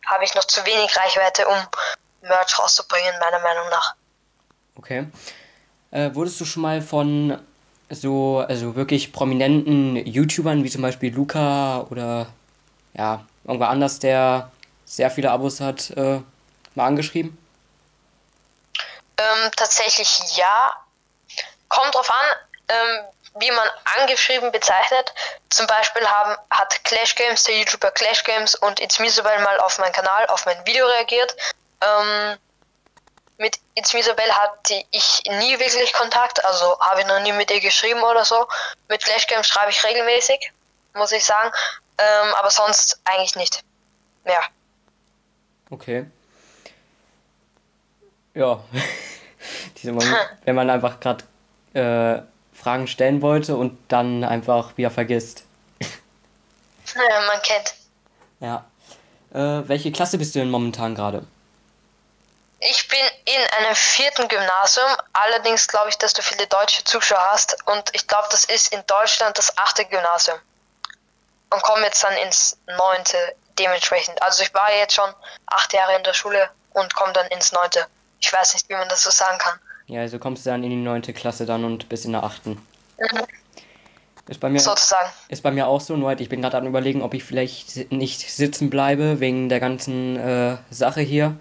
Habe 0.06 0.24
ich 0.24 0.34
noch 0.36 0.46
zu 0.46 0.66
wenig 0.66 0.96
Reichweite, 0.96 1.48
um 1.48 1.58
Merch 2.22 2.58
rauszubringen, 2.58 3.20
meiner 3.20 3.40
Meinung 3.40 3.70
nach. 3.70 3.96
Okay. 4.78 5.08
Äh, 5.92 6.14
wurdest 6.14 6.40
du 6.40 6.46
schon 6.46 6.62
mal 6.62 6.82
von 6.82 7.46
so, 7.89 8.39
also 8.48 8.75
wirklich 8.75 9.13
prominenten 9.13 9.96
YouTubern, 9.96 10.63
wie 10.63 10.70
zum 10.70 10.82
Beispiel 10.82 11.13
Luca 11.13 11.86
oder 11.89 12.27
ja, 12.94 13.25
irgendwer 13.46 13.70
anders, 13.70 14.00
der 14.00 14.51
sehr 14.86 15.12
viele 15.12 15.32
Abos 15.32 15.60
hat, 15.60 15.91
äh, 15.91 16.20
mal 16.75 16.86
angeschrieben? 16.86 17.38
Ähm, 19.17 19.51
tatsächlich 19.56 20.38
ja. 20.38 20.72
Kommt 21.70 21.94
drauf 21.94 22.10
an, 22.10 22.38
ähm, 22.70 23.06
wie 23.39 23.51
man 23.51 23.67
angeschrieben 24.00 24.51
bezeichnet. 24.51 25.13
Zum 25.50 25.67
Beispiel 25.67 26.06
haben, 26.08 26.38
hat 26.50 26.84
Clash 26.86 27.15
Games, 27.15 27.44
der 27.44 27.58
YouTuber 27.58 27.91
Clash 27.91 28.24
Games 28.24 28.56
und 28.56 28.79
It's 28.79 29.00
Misabel 29.00 29.39
mal 29.39 29.60
auf 29.60 29.77
meinen 29.79 29.91
Kanal, 29.91 30.25
auf 30.27 30.46
mein 30.46 30.65
Video 30.65 30.86
reagiert. 30.88 31.36
Ähm, 31.82 32.38
mit 33.38 33.60
It's 33.75 33.94
Misabel 33.94 34.32
hatte 34.32 34.84
ich 34.91 35.22
nie 35.27 35.60
wirklich 35.60 35.94
Kontakt, 35.94 36.44
also 36.46 36.79
habe 36.79 37.01
ich 37.01 37.08
noch 37.08 37.20
nie 37.22 37.32
mit 37.32 37.51
ihr 37.51 37.60
geschrieben 37.60 38.01
oder 38.01 38.25
so. 38.25 38.48
Mit 38.88 39.03
Clash 39.03 39.27
Games 39.27 39.48
schreibe 39.48 39.72
ich 39.72 39.84
regelmäßig, 39.84 40.51
muss 40.94 41.12
ich 41.12 41.24
sagen. 41.24 41.51
Ähm, 42.00 42.34
aber 42.36 42.50
sonst 42.50 43.00
eigentlich 43.06 43.36
nicht. 43.36 43.63
Ja. 44.25 44.41
Okay. 45.70 46.06
Ja. 48.34 48.60
Wenn 50.46 50.56
man 50.56 50.70
einfach 50.70 51.00
gerade 51.00 51.24
äh, 51.74 52.22
Fragen 52.53 52.88
stellen 52.88 53.22
wollte 53.22 53.56
und 53.56 53.77
dann 53.88 54.24
einfach 54.24 54.77
wieder 54.77 54.91
vergisst. 54.91 55.44
Ja, 55.79 57.22
man 57.27 57.41
kennt. 57.41 57.75
Ja. 58.39 58.65
Äh, 59.34 59.67
welche 59.67 59.91
Klasse 59.91 60.17
bist 60.17 60.36
du 60.36 60.39
denn 60.39 60.50
momentan 60.50 60.96
gerade? 60.96 61.25
Ich 62.60 62.88
bin 62.88 63.00
in 63.26 63.42
einem 63.58 63.76
vierten 63.76 64.28
Gymnasium, 64.28 64.88
allerdings 65.14 65.68
glaube 65.68 65.90
ich, 65.90 65.98
dass 65.98 66.14
du 66.14 66.24
viele 66.24 66.48
deutsche 66.48 66.84
Zuschauer 66.84 67.24
hast 67.32 67.56
und 67.68 67.84
ich 67.94 68.08
glaube, 68.08 68.28
das 68.32 68.46
ist 68.46 68.74
in 68.74 68.82
Deutschland 68.88 69.38
das 69.38 69.56
achte 69.58 69.86
Gymnasium. 69.86 70.38
Und 71.50 71.62
komme 71.62 71.84
jetzt 71.84 72.04
dann 72.04 72.16
ins 72.18 72.58
neunte 72.66 73.18
dementsprechend. 73.58 74.22
Also 74.22 74.44
ich 74.44 74.54
war 74.54 74.74
jetzt 74.74 74.96
schon 74.96 75.10
acht 75.46 75.72
Jahre 75.74 75.96
in 75.96 76.04
der 76.04 76.14
Schule 76.14 76.50
und 76.74 76.94
komme 76.96 77.14
dann 77.14 77.28
ins 77.28 77.52
neunte. 77.52 77.86
Ich 78.20 78.34
weiß 78.34 78.56
nicht, 78.56 78.68
wie 78.70 78.74
man 78.74 78.90
das 78.90 79.04
so 79.04 79.12
sagen 79.12 79.38
kann. 79.38 79.60
Ja, 79.86 80.02
also 80.02 80.20
kommst 80.20 80.46
du 80.46 80.50
dann 80.50 80.64
in 80.64 80.72
die 80.72 80.76
neunte 80.76 81.14
Klasse 81.14 81.46
dann 81.46 81.64
und 81.64 81.88
bis 81.88 82.06
in 82.06 82.12
der 82.12 82.24
achten. 82.24 82.62
Mhm. 82.98 83.28
Ist 84.28 84.42
bei 84.42 84.50
mir, 84.50 84.60
Sozusagen. 84.60 85.10
Ist 85.30 85.42
bei 85.42 85.52
mir 85.52 85.68
auch 85.68 85.80
so, 85.80 85.96
nur 85.96 86.10
halt, 86.10 86.20
ich 86.20 86.28
bin 86.28 86.42
gerade 86.42 86.58
am 86.58 86.68
überlegen, 86.68 87.02
ob 87.02 87.14
ich 87.14 87.24
vielleicht 87.24 87.92
nicht 87.92 88.30
sitzen 88.30 88.70
bleibe 88.70 89.22
wegen 89.22 89.48
der 89.48 89.62
ganzen 89.62 90.18
äh, 90.18 90.58
Sache 90.70 91.00
hier 91.00 91.38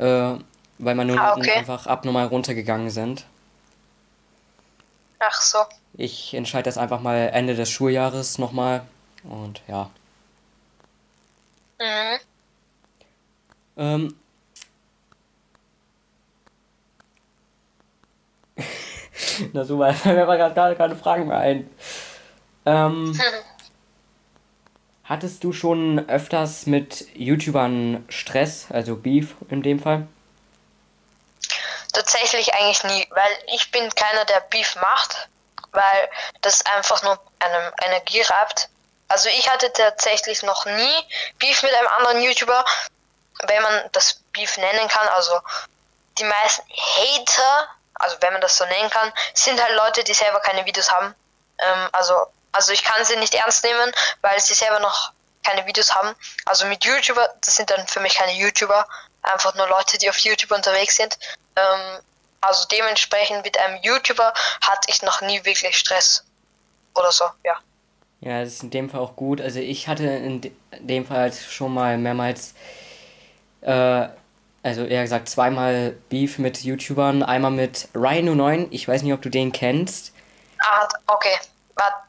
äh, 0.00 0.34
weil 0.78 0.94
meine 0.94 1.14
Noten 1.14 1.20
ah, 1.20 1.36
okay. 1.36 1.52
einfach 1.52 1.86
abnormal 1.86 2.26
runtergegangen 2.26 2.90
sind. 2.90 3.26
Ach 5.18 5.40
so. 5.42 5.58
Ich 5.94 6.32
entscheide 6.32 6.64
das 6.64 6.78
einfach 6.78 7.00
mal 7.00 7.28
Ende 7.32 7.54
des 7.54 7.70
Schuljahres 7.70 8.38
nochmal 8.38 8.82
und 9.24 9.60
ja. 9.68 9.90
Mhm. 11.78 12.18
Ähm. 13.76 14.16
Na 19.52 19.64
super, 19.64 19.94
mir 20.04 20.26
war 20.26 20.36
gerade 20.38 20.76
keine 20.76 20.96
Fragen 20.96 21.28
mehr 21.28 21.38
ein. 21.38 21.70
Ähm. 22.64 23.18
Hattest 25.10 25.42
du 25.42 25.52
schon 25.52 26.08
öfters 26.08 26.66
mit 26.66 27.04
YouTubern 27.14 28.06
Stress, 28.10 28.68
also 28.70 28.94
Beef 28.94 29.34
in 29.48 29.60
dem 29.60 29.80
Fall? 29.80 30.06
Tatsächlich 31.92 32.54
eigentlich 32.54 32.84
nie, 32.84 33.08
weil 33.10 33.32
ich 33.52 33.72
bin 33.72 33.92
keiner, 33.92 34.24
der 34.26 34.38
Beef 34.42 34.76
macht, 34.76 35.28
weil 35.72 36.08
das 36.42 36.64
einfach 36.64 37.02
nur 37.02 37.18
einem 37.40 37.72
Energie 37.84 38.20
raubt. 38.20 38.68
Also 39.08 39.28
ich 39.30 39.50
hatte 39.50 39.72
tatsächlich 39.72 40.44
noch 40.44 40.64
nie 40.64 40.94
Beef 41.40 41.60
mit 41.64 41.74
einem 41.74 41.88
anderen 41.88 42.22
YouTuber, 42.22 42.64
wenn 43.48 43.62
man 43.64 43.90
das 43.90 44.22
Beef 44.32 44.58
nennen 44.58 44.86
kann. 44.86 45.08
Also 45.08 45.32
die 46.20 46.24
meisten 46.24 46.62
Hater, 46.70 47.68
also 47.94 48.16
wenn 48.20 48.32
man 48.32 48.42
das 48.42 48.56
so 48.56 48.64
nennen 48.64 48.90
kann, 48.90 49.12
sind 49.34 49.60
halt 49.60 49.74
Leute, 49.76 50.04
die 50.04 50.14
selber 50.14 50.38
keine 50.38 50.64
Videos 50.66 50.88
haben. 50.88 51.16
Ähm, 51.58 51.88
also 51.90 52.14
also 52.52 52.72
ich 52.72 52.82
kann 52.82 53.04
sie 53.04 53.16
nicht 53.16 53.34
ernst 53.34 53.64
nehmen, 53.64 53.92
weil 54.22 54.38
sie 54.40 54.54
selber 54.54 54.80
noch 54.80 55.12
keine 55.44 55.66
Videos 55.66 55.94
haben. 55.94 56.14
Also 56.44 56.66
mit 56.66 56.84
YouTuber, 56.84 57.28
das 57.42 57.56
sind 57.56 57.70
dann 57.70 57.86
für 57.86 58.00
mich 58.00 58.14
keine 58.14 58.32
YouTuber, 58.32 58.86
einfach 59.22 59.54
nur 59.54 59.68
Leute, 59.68 59.98
die 59.98 60.10
auf 60.10 60.18
YouTube 60.18 60.50
unterwegs 60.50 60.96
sind. 60.96 61.18
Ähm, 61.56 62.00
also 62.40 62.66
dementsprechend 62.68 63.44
mit 63.44 63.58
einem 63.58 63.82
YouTuber 63.82 64.32
hatte 64.62 64.88
ich 64.88 65.02
noch 65.02 65.20
nie 65.20 65.44
wirklich 65.44 65.76
Stress 65.76 66.24
oder 66.94 67.12
so, 67.12 67.24
ja. 67.44 67.56
Ja, 68.20 68.40
das 68.40 68.54
ist 68.54 68.62
in 68.62 68.70
dem 68.70 68.90
Fall 68.90 69.00
auch 69.00 69.16
gut. 69.16 69.40
Also 69.40 69.60
ich 69.60 69.88
hatte 69.88 70.04
in 70.04 70.54
dem 70.78 71.06
Fall 71.06 71.18
halt 71.18 71.34
schon 71.34 71.72
mal 71.72 71.96
mehrmals, 71.96 72.54
äh, 73.62 74.08
also 74.62 74.84
eher 74.84 75.02
gesagt 75.02 75.28
zweimal 75.30 75.96
Beef 76.10 76.38
mit 76.38 76.62
YouTubern. 76.62 77.22
Einmal 77.22 77.50
mit 77.50 77.88
Ryan09, 77.94 78.68
ich 78.70 78.86
weiß 78.86 79.02
nicht, 79.02 79.14
ob 79.14 79.22
du 79.22 79.30
den 79.30 79.52
kennst. 79.52 80.12
Ah, 80.62 80.86
okay. 81.06 81.38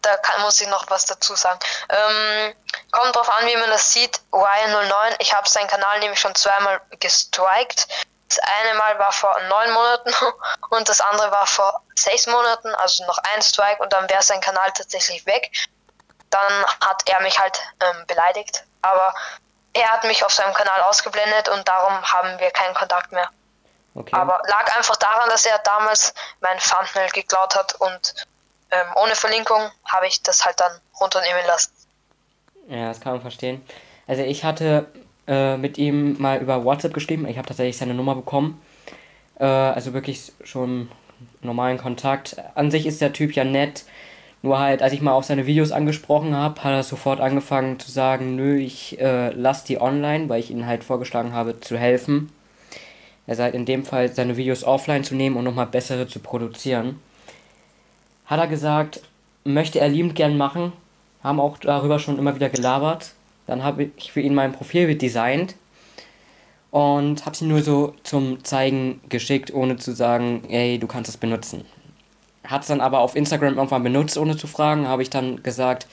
Da 0.01 0.17
kann, 0.17 0.41
muss 0.41 0.59
ich 0.61 0.67
noch 0.67 0.85
was 0.89 1.05
dazu 1.05 1.35
sagen. 1.35 1.59
Ähm, 1.89 2.55
kommt 2.91 3.15
drauf 3.15 3.29
an, 3.29 3.47
wie 3.47 3.55
man 3.55 3.69
das 3.69 3.91
sieht. 3.91 4.19
Ryan09, 4.31 5.15
ich 5.19 5.33
habe 5.33 5.47
seinen 5.47 5.67
Kanal 5.67 5.99
nämlich 5.99 6.19
schon 6.19 6.35
zweimal 6.35 6.81
gestrikt. 6.99 7.87
Das 8.27 8.39
eine 8.39 8.73
Mal 8.75 8.97
war 8.99 9.11
vor 9.11 9.37
neun 9.49 9.71
Monaten 9.71 10.13
und 10.69 10.87
das 10.87 11.01
andere 11.01 11.31
war 11.31 11.45
vor 11.45 11.81
sechs 11.95 12.27
Monaten, 12.27 12.73
also 12.75 13.05
noch 13.05 13.17
ein 13.33 13.41
Strike 13.41 13.81
und 13.83 13.91
dann 13.91 14.09
wäre 14.09 14.23
sein 14.23 14.41
Kanal 14.41 14.71
tatsächlich 14.71 15.25
weg 15.25 15.51
dann 16.31 16.65
hat 16.81 17.07
er 17.07 17.21
mich 17.21 17.39
halt 17.39 17.59
ähm, 17.81 18.07
beleidigt. 18.07 18.63
Aber 18.81 19.13
er 19.73 19.89
hat 19.91 20.03
mich 20.05 20.25
auf 20.25 20.33
seinem 20.33 20.53
Kanal 20.53 20.81
ausgeblendet 20.81 21.49
und 21.49 21.67
darum 21.67 22.01
haben 22.11 22.39
wir 22.39 22.51
keinen 22.51 22.73
Kontakt 22.73 23.11
mehr. 23.11 23.29
Okay. 23.93 24.15
Aber 24.15 24.41
lag 24.47 24.75
einfach 24.75 24.95
daran, 24.95 25.29
dass 25.29 25.45
er 25.45 25.59
damals 25.59 26.13
mein 26.39 26.57
Thumbnail 26.59 27.09
geklaut 27.09 27.55
hat 27.55 27.75
und 27.75 28.13
ähm, 28.71 28.87
ohne 29.01 29.15
Verlinkung 29.15 29.59
habe 29.85 30.07
ich 30.07 30.21
das 30.23 30.45
halt 30.45 30.59
dann 30.59 30.71
runternehmen 30.99 31.41
lassen. 31.47 31.71
Ja, 32.69 32.87
das 32.87 33.01
kann 33.01 33.13
man 33.13 33.21
verstehen. 33.21 33.61
Also 34.07 34.23
ich 34.23 34.43
hatte 34.43 34.87
äh, 35.27 35.57
mit 35.57 35.77
ihm 35.77 36.19
mal 36.21 36.39
über 36.39 36.63
WhatsApp 36.63 36.93
geschrieben. 36.93 37.27
Ich 37.27 37.37
habe 37.37 37.47
tatsächlich 37.47 37.77
seine 37.77 37.93
Nummer 37.93 38.15
bekommen. 38.15 38.61
Äh, 39.39 39.45
also 39.45 39.93
wirklich 39.93 40.31
schon 40.43 40.89
normalen 41.41 41.77
Kontakt. 41.77 42.37
An 42.55 42.71
sich 42.71 42.85
ist 42.85 43.01
der 43.01 43.13
Typ 43.13 43.33
ja 43.33 43.43
nett. 43.43 43.85
Nur 44.43 44.57
halt, 44.59 44.81
als 44.81 44.93
ich 44.93 45.01
mal 45.01 45.11
auf 45.11 45.25
seine 45.25 45.45
Videos 45.45 45.71
angesprochen 45.71 46.35
habe, 46.35 46.63
hat 46.63 46.71
er 46.71 46.83
sofort 46.83 47.19
angefangen 47.19 47.79
zu 47.79 47.91
sagen, 47.91 48.35
nö, 48.35 48.57
ich 48.57 48.99
äh, 48.99 49.29
lasse 49.29 49.67
die 49.67 49.79
online, 49.79 50.29
weil 50.29 50.39
ich 50.39 50.49
ihm 50.49 50.65
halt 50.65 50.83
vorgeschlagen 50.83 51.33
habe 51.33 51.59
zu 51.59 51.77
helfen. 51.77 52.31
Er 53.27 53.35
sagt 53.35 53.53
in 53.53 53.65
dem 53.65 53.85
Fall, 53.85 54.09
seine 54.09 54.37
Videos 54.37 54.63
offline 54.63 55.03
zu 55.03 55.13
nehmen 55.13 55.37
und 55.37 55.43
nochmal 55.43 55.67
bessere 55.67 56.07
zu 56.07 56.19
produzieren. 56.19 56.99
Hat 58.31 58.39
er 58.39 58.47
gesagt, 58.47 59.01
möchte 59.43 59.79
er 59.79 59.89
liebend 59.89 60.15
gern 60.15 60.37
machen. 60.37 60.73
Haben 61.23 61.39
auch 61.39 61.59
darüber 61.59 61.99
schon 61.99 62.17
immer 62.17 62.33
wieder 62.33 62.49
gelabert. 62.49 63.13
Dann 63.45 63.63
habe 63.63 63.91
ich 63.95 64.11
für 64.11 64.21
ihn 64.21 64.33
mein 64.33 64.53
Profilbild 64.53 65.03
designt 65.03 65.53
und 66.71 67.27
habe 67.27 67.37
sie 67.37 67.45
nur 67.45 67.61
so 67.61 67.93
zum 68.01 68.43
Zeigen 68.43 69.01
geschickt, 69.09 69.53
ohne 69.53 69.77
zu 69.77 69.93
sagen, 69.93 70.43
ey, 70.49 70.79
du 70.79 70.87
kannst 70.87 71.09
es 71.09 71.17
benutzen 71.17 71.63
hat 72.51 72.61
es 72.61 72.67
dann 72.67 72.81
aber 72.81 72.99
auf 72.99 73.15
Instagram 73.15 73.55
irgendwann 73.55 73.83
benutzt, 73.83 74.17
ohne 74.17 74.35
zu 74.37 74.47
fragen. 74.47 74.87
Habe 74.87 75.01
ich 75.01 75.09
dann 75.09 75.43
gesagt, 75.43 75.87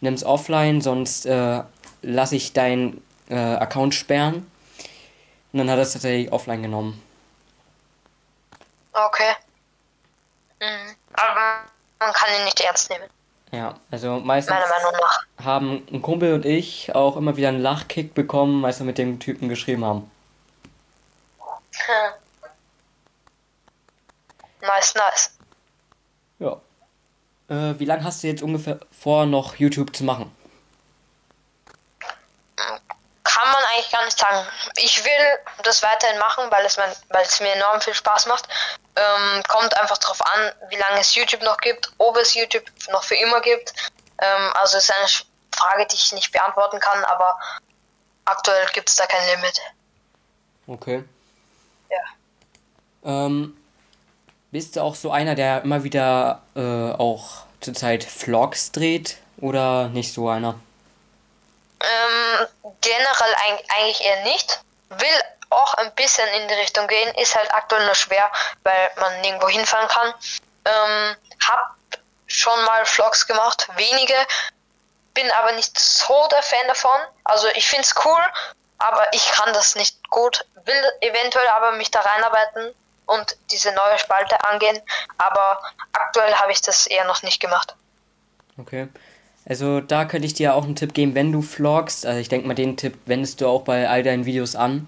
nimm 0.00 0.14
es 0.14 0.24
offline, 0.24 0.80
sonst 0.80 1.26
äh, 1.26 1.62
lasse 2.02 2.36
ich 2.36 2.52
deinen 2.52 3.02
äh, 3.28 3.36
Account 3.36 3.94
sperren. 3.94 4.46
Und 5.52 5.58
dann 5.58 5.70
hat 5.70 5.76
er 5.76 5.82
es 5.82 5.92
tatsächlich 5.92 6.32
offline 6.32 6.62
genommen. 6.62 7.00
Okay. 8.92 9.34
Mhm. 10.62 10.94
Aber 11.14 11.64
man 11.98 12.12
kann 12.12 12.28
ihn 12.38 12.44
nicht 12.44 12.60
ernst 12.60 12.88
nehmen. 12.88 13.10
Ja, 13.50 13.74
also 13.90 14.20
meistens 14.20 14.56
haben 15.42 15.86
ein 15.92 16.00
Kumpel 16.00 16.34
und 16.34 16.46
ich 16.46 16.94
auch 16.94 17.16
immer 17.16 17.36
wieder 17.36 17.48
einen 17.48 17.60
Lachkick 17.60 18.14
bekommen, 18.14 18.64
als 18.64 18.78
wir 18.78 18.86
mit 18.86 18.96
dem 18.96 19.18
Typen 19.18 19.48
geschrieben 19.48 19.84
haben. 19.84 20.10
Hm. 21.40 22.12
Nice, 24.62 24.94
nice. 24.94 25.38
Ja. 26.38 26.60
Äh, 27.48 27.78
wie 27.78 27.84
lange 27.84 28.04
hast 28.04 28.22
du 28.22 28.28
jetzt 28.28 28.42
ungefähr 28.42 28.78
vor, 28.92 29.26
noch 29.26 29.56
YouTube 29.56 29.94
zu 29.94 30.04
machen? 30.04 30.30
Kann 33.32 33.50
man 33.50 33.62
eigentlich 33.64 33.90
gar 33.90 34.04
nicht 34.04 34.18
sagen. 34.18 34.46
Ich 34.76 35.02
will 35.04 35.38
das 35.62 35.82
weiterhin 35.82 36.18
machen, 36.18 36.50
weil 36.50 36.66
es, 36.66 36.76
mein, 36.76 36.90
weil 37.08 37.22
es 37.22 37.40
mir 37.40 37.52
enorm 37.52 37.80
viel 37.80 37.94
Spaß 37.94 38.26
macht. 38.26 38.46
Ähm, 38.94 39.42
kommt 39.48 39.74
einfach 39.78 39.96
darauf 39.96 40.20
an, 40.20 40.52
wie 40.68 40.76
lange 40.76 41.00
es 41.00 41.14
YouTube 41.14 41.42
noch 41.42 41.56
gibt, 41.56 41.90
ob 41.96 42.16
es 42.18 42.34
YouTube 42.34 42.64
noch 42.90 43.02
für 43.04 43.14
immer 43.14 43.40
gibt. 43.40 43.72
Ähm, 44.20 44.52
also 44.60 44.76
ist 44.76 44.92
eine 44.92 45.06
Frage, 45.50 45.86
die 45.86 45.96
ich 45.96 46.12
nicht 46.12 46.30
beantworten 46.30 46.78
kann, 46.78 47.02
aber 47.04 47.38
aktuell 48.26 48.66
gibt 48.74 48.90
es 48.90 48.96
da 48.96 49.06
kein 49.06 49.26
Limit. 49.28 49.60
Okay. 50.66 51.04
Ja. 51.90 53.26
Ähm, 53.26 53.56
bist 54.50 54.76
du 54.76 54.82
auch 54.82 54.94
so 54.94 55.10
einer, 55.10 55.34
der 55.34 55.62
immer 55.62 55.84
wieder 55.84 56.42
äh, 56.54 56.60
auch 56.60 57.46
zurzeit 57.60 58.04
Vlogs 58.04 58.72
dreht 58.72 59.16
oder 59.38 59.88
nicht 59.88 60.12
so 60.12 60.28
einer? 60.28 60.60
Ähm, 61.82 62.46
generell 62.80 63.34
eigentlich 63.34 64.00
eher 64.04 64.22
nicht. 64.24 64.60
Will 64.90 65.22
auch 65.50 65.74
ein 65.74 65.94
bisschen 65.94 66.26
in 66.28 66.48
die 66.48 66.54
Richtung 66.54 66.86
gehen, 66.86 67.14
ist 67.16 67.36
halt 67.36 67.52
aktuell 67.52 67.84
nur 67.84 67.94
schwer, 67.94 68.30
weil 68.62 68.90
man 68.96 69.20
nirgendwo 69.20 69.48
hinfahren 69.48 69.88
kann. 69.88 70.14
Ähm, 70.64 71.16
hab 71.46 71.76
schon 72.26 72.64
mal 72.64 72.84
Vlogs 72.86 73.26
gemacht, 73.26 73.68
wenige, 73.76 74.14
bin 75.14 75.30
aber 75.32 75.52
nicht 75.52 75.78
so 75.78 76.26
der 76.30 76.42
Fan 76.42 76.66
davon. 76.68 77.00
Also 77.24 77.48
ich 77.48 77.66
find's 77.66 77.94
cool, 78.04 78.20
aber 78.78 79.06
ich 79.12 79.30
kann 79.32 79.52
das 79.52 79.74
nicht 79.74 80.08
gut. 80.08 80.44
Will 80.64 80.92
eventuell 81.00 81.48
aber 81.48 81.72
mich 81.72 81.90
da 81.90 82.00
reinarbeiten 82.00 82.74
und 83.06 83.36
diese 83.50 83.72
neue 83.72 83.98
Spalte 83.98 84.42
angehen, 84.44 84.80
aber 85.18 85.60
aktuell 85.92 86.34
habe 86.36 86.52
ich 86.52 86.62
das 86.62 86.86
eher 86.86 87.04
noch 87.04 87.22
nicht 87.22 87.40
gemacht. 87.40 87.74
Okay. 88.58 88.88
Also 89.44 89.80
da 89.80 90.04
könnte 90.04 90.26
ich 90.26 90.34
dir 90.34 90.54
auch 90.54 90.64
einen 90.64 90.76
Tipp 90.76 90.94
geben, 90.94 91.14
wenn 91.14 91.32
du 91.32 91.42
vlogst. 91.42 92.06
Also 92.06 92.20
ich 92.20 92.28
denke 92.28 92.46
mal, 92.46 92.54
den 92.54 92.76
Tipp 92.76 92.96
wendest 93.06 93.40
du 93.40 93.46
auch 93.46 93.62
bei 93.62 93.88
all 93.88 94.02
deinen 94.02 94.24
Videos 94.24 94.54
an. 94.54 94.86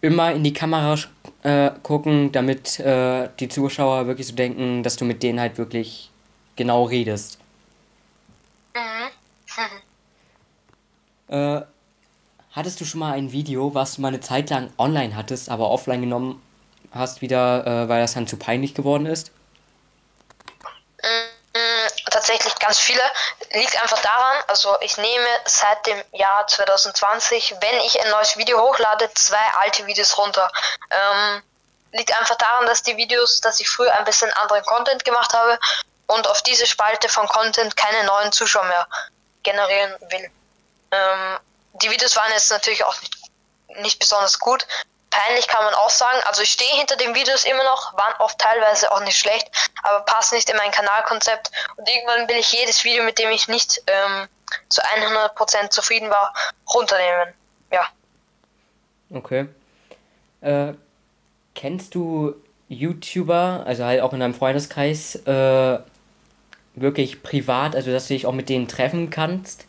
Immer 0.00 0.32
in 0.32 0.44
die 0.44 0.52
Kamera 0.52 0.96
äh, 1.42 1.70
gucken, 1.82 2.30
damit 2.32 2.78
äh, 2.80 3.28
die 3.40 3.48
Zuschauer 3.48 4.06
wirklich 4.06 4.26
so 4.26 4.34
denken, 4.34 4.82
dass 4.82 4.96
du 4.96 5.04
mit 5.04 5.22
denen 5.22 5.40
halt 5.40 5.58
wirklich 5.58 6.10
genau 6.56 6.84
redest. 6.84 7.38
Mhm. 8.74 9.08
Äh, 11.28 11.62
hattest 12.52 12.80
du 12.80 12.84
schon 12.84 13.00
mal 13.00 13.12
ein 13.12 13.32
Video, 13.32 13.74
was 13.74 13.96
du 13.96 14.02
mal 14.02 14.08
eine 14.08 14.20
Zeit 14.20 14.50
lang 14.50 14.70
online 14.78 15.16
hattest, 15.16 15.48
aber 15.48 15.70
offline 15.70 16.00
genommen 16.00 16.42
hast 16.90 17.20
wieder, 17.20 17.66
äh, 17.66 17.88
weil 17.88 18.00
das 18.00 18.14
dann 18.14 18.26
zu 18.26 18.36
peinlich 18.36 18.74
geworden 18.74 19.06
ist? 19.06 19.30
Mm, 21.02 21.88
tatsächlich 22.10 22.54
ganz 22.58 22.78
viele. 22.78 23.00
Liegt 23.52 23.80
einfach 23.82 24.00
daran, 24.00 24.42
also 24.48 24.76
ich 24.80 24.96
nehme 24.98 25.28
seit 25.46 25.86
dem 25.86 26.02
Jahr 26.12 26.46
2020, 26.46 27.56
wenn 27.60 27.80
ich 27.80 28.00
ein 28.02 28.10
neues 28.10 28.36
Video 28.36 28.60
hochlade, 28.60 29.10
zwei 29.14 29.42
alte 29.60 29.86
Videos 29.86 30.18
runter. 30.18 30.50
Ähm, 30.90 31.42
liegt 31.92 32.16
einfach 32.18 32.36
daran, 32.36 32.66
dass 32.66 32.82
die 32.82 32.96
Videos, 32.96 33.40
dass 33.40 33.60
ich 33.60 33.70
früher 33.70 33.92
ein 33.94 34.04
bisschen 34.04 34.30
anderen 34.34 34.62
Content 34.64 35.04
gemacht 35.04 35.32
habe 35.32 35.58
und 36.06 36.26
auf 36.26 36.42
diese 36.42 36.66
Spalte 36.66 37.08
von 37.08 37.26
Content 37.28 37.76
keine 37.76 38.04
neuen 38.04 38.32
Zuschauer 38.32 38.64
mehr 38.64 38.86
generieren 39.42 39.96
will. 40.10 40.30
Ähm, 40.90 41.38
die 41.74 41.90
Videos 41.90 42.16
waren 42.16 42.32
jetzt 42.32 42.50
natürlich 42.50 42.84
auch 42.84 43.00
nicht, 43.00 43.16
nicht 43.76 43.98
besonders 43.98 44.38
gut, 44.38 44.66
peinlich 45.10 45.48
kann 45.48 45.64
man 45.64 45.74
auch 45.74 45.90
sagen. 45.90 46.18
Also 46.26 46.42
ich 46.42 46.52
stehe 46.52 46.76
hinter 46.76 46.96
den 46.96 47.14
Videos 47.14 47.44
immer 47.44 47.64
noch, 47.64 47.94
waren 47.94 48.14
oft 48.18 48.38
teilweise 48.38 48.90
auch 48.92 49.00
nicht 49.00 49.18
schlecht, 49.18 49.48
aber 49.82 50.04
passen 50.04 50.34
nicht 50.34 50.50
in 50.50 50.56
mein 50.56 50.70
Kanalkonzept. 50.70 51.50
Und 51.76 51.88
irgendwann 51.88 52.28
will 52.28 52.36
ich 52.36 52.52
jedes 52.52 52.84
Video, 52.84 53.04
mit 53.04 53.18
dem 53.18 53.30
ich 53.30 53.48
nicht 53.48 53.82
ähm, 53.86 54.28
zu 54.68 54.82
100% 54.82 55.70
zufrieden 55.70 56.10
war, 56.10 56.34
runternehmen. 56.72 57.34
Ja. 57.70 57.86
Okay. 59.14 59.48
Äh, 60.40 60.74
kennst 61.54 61.94
du 61.94 62.34
YouTuber, 62.68 63.64
also 63.66 63.84
halt 63.84 64.00
auch 64.02 64.12
in 64.12 64.20
deinem 64.20 64.34
Freundeskreis, 64.34 65.16
äh, 65.26 65.78
wirklich 66.74 67.22
privat, 67.22 67.74
also 67.74 67.90
dass 67.90 68.08
du 68.08 68.14
dich 68.14 68.26
auch 68.26 68.32
mit 68.32 68.48
denen 68.48 68.68
treffen 68.68 69.10
kannst? 69.10 69.64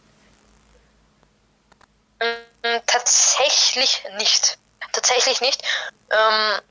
Mm, 2.21 2.78
tatsächlich 2.86 4.04
nicht 4.17 4.59
tatsächlich 4.93 5.41
nicht, 5.41 5.63
ähm, 6.12 6.62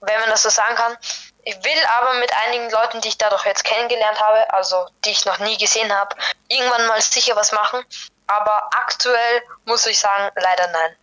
wenn 0.00 0.20
man 0.20 0.30
das 0.30 0.42
so 0.42 0.48
sagen 0.48 0.76
kann. 0.76 0.96
Ich 1.44 1.56
will 1.56 1.84
aber 1.98 2.18
mit 2.20 2.30
einigen 2.46 2.70
Leuten, 2.70 3.00
die 3.00 3.08
ich 3.08 3.18
dadurch 3.18 3.44
jetzt 3.46 3.64
kennengelernt 3.64 4.20
habe, 4.20 4.52
also 4.52 4.86
die 5.04 5.10
ich 5.10 5.24
noch 5.24 5.38
nie 5.38 5.56
gesehen 5.56 5.92
habe, 5.92 6.14
irgendwann 6.48 6.86
mal 6.86 7.00
sicher 7.00 7.34
was 7.36 7.52
machen. 7.52 7.82
Aber 8.26 8.68
aktuell 8.72 9.42
muss 9.64 9.86
ich 9.86 9.98
sagen, 9.98 10.30
leider 10.36 10.70
nein. 10.70 10.96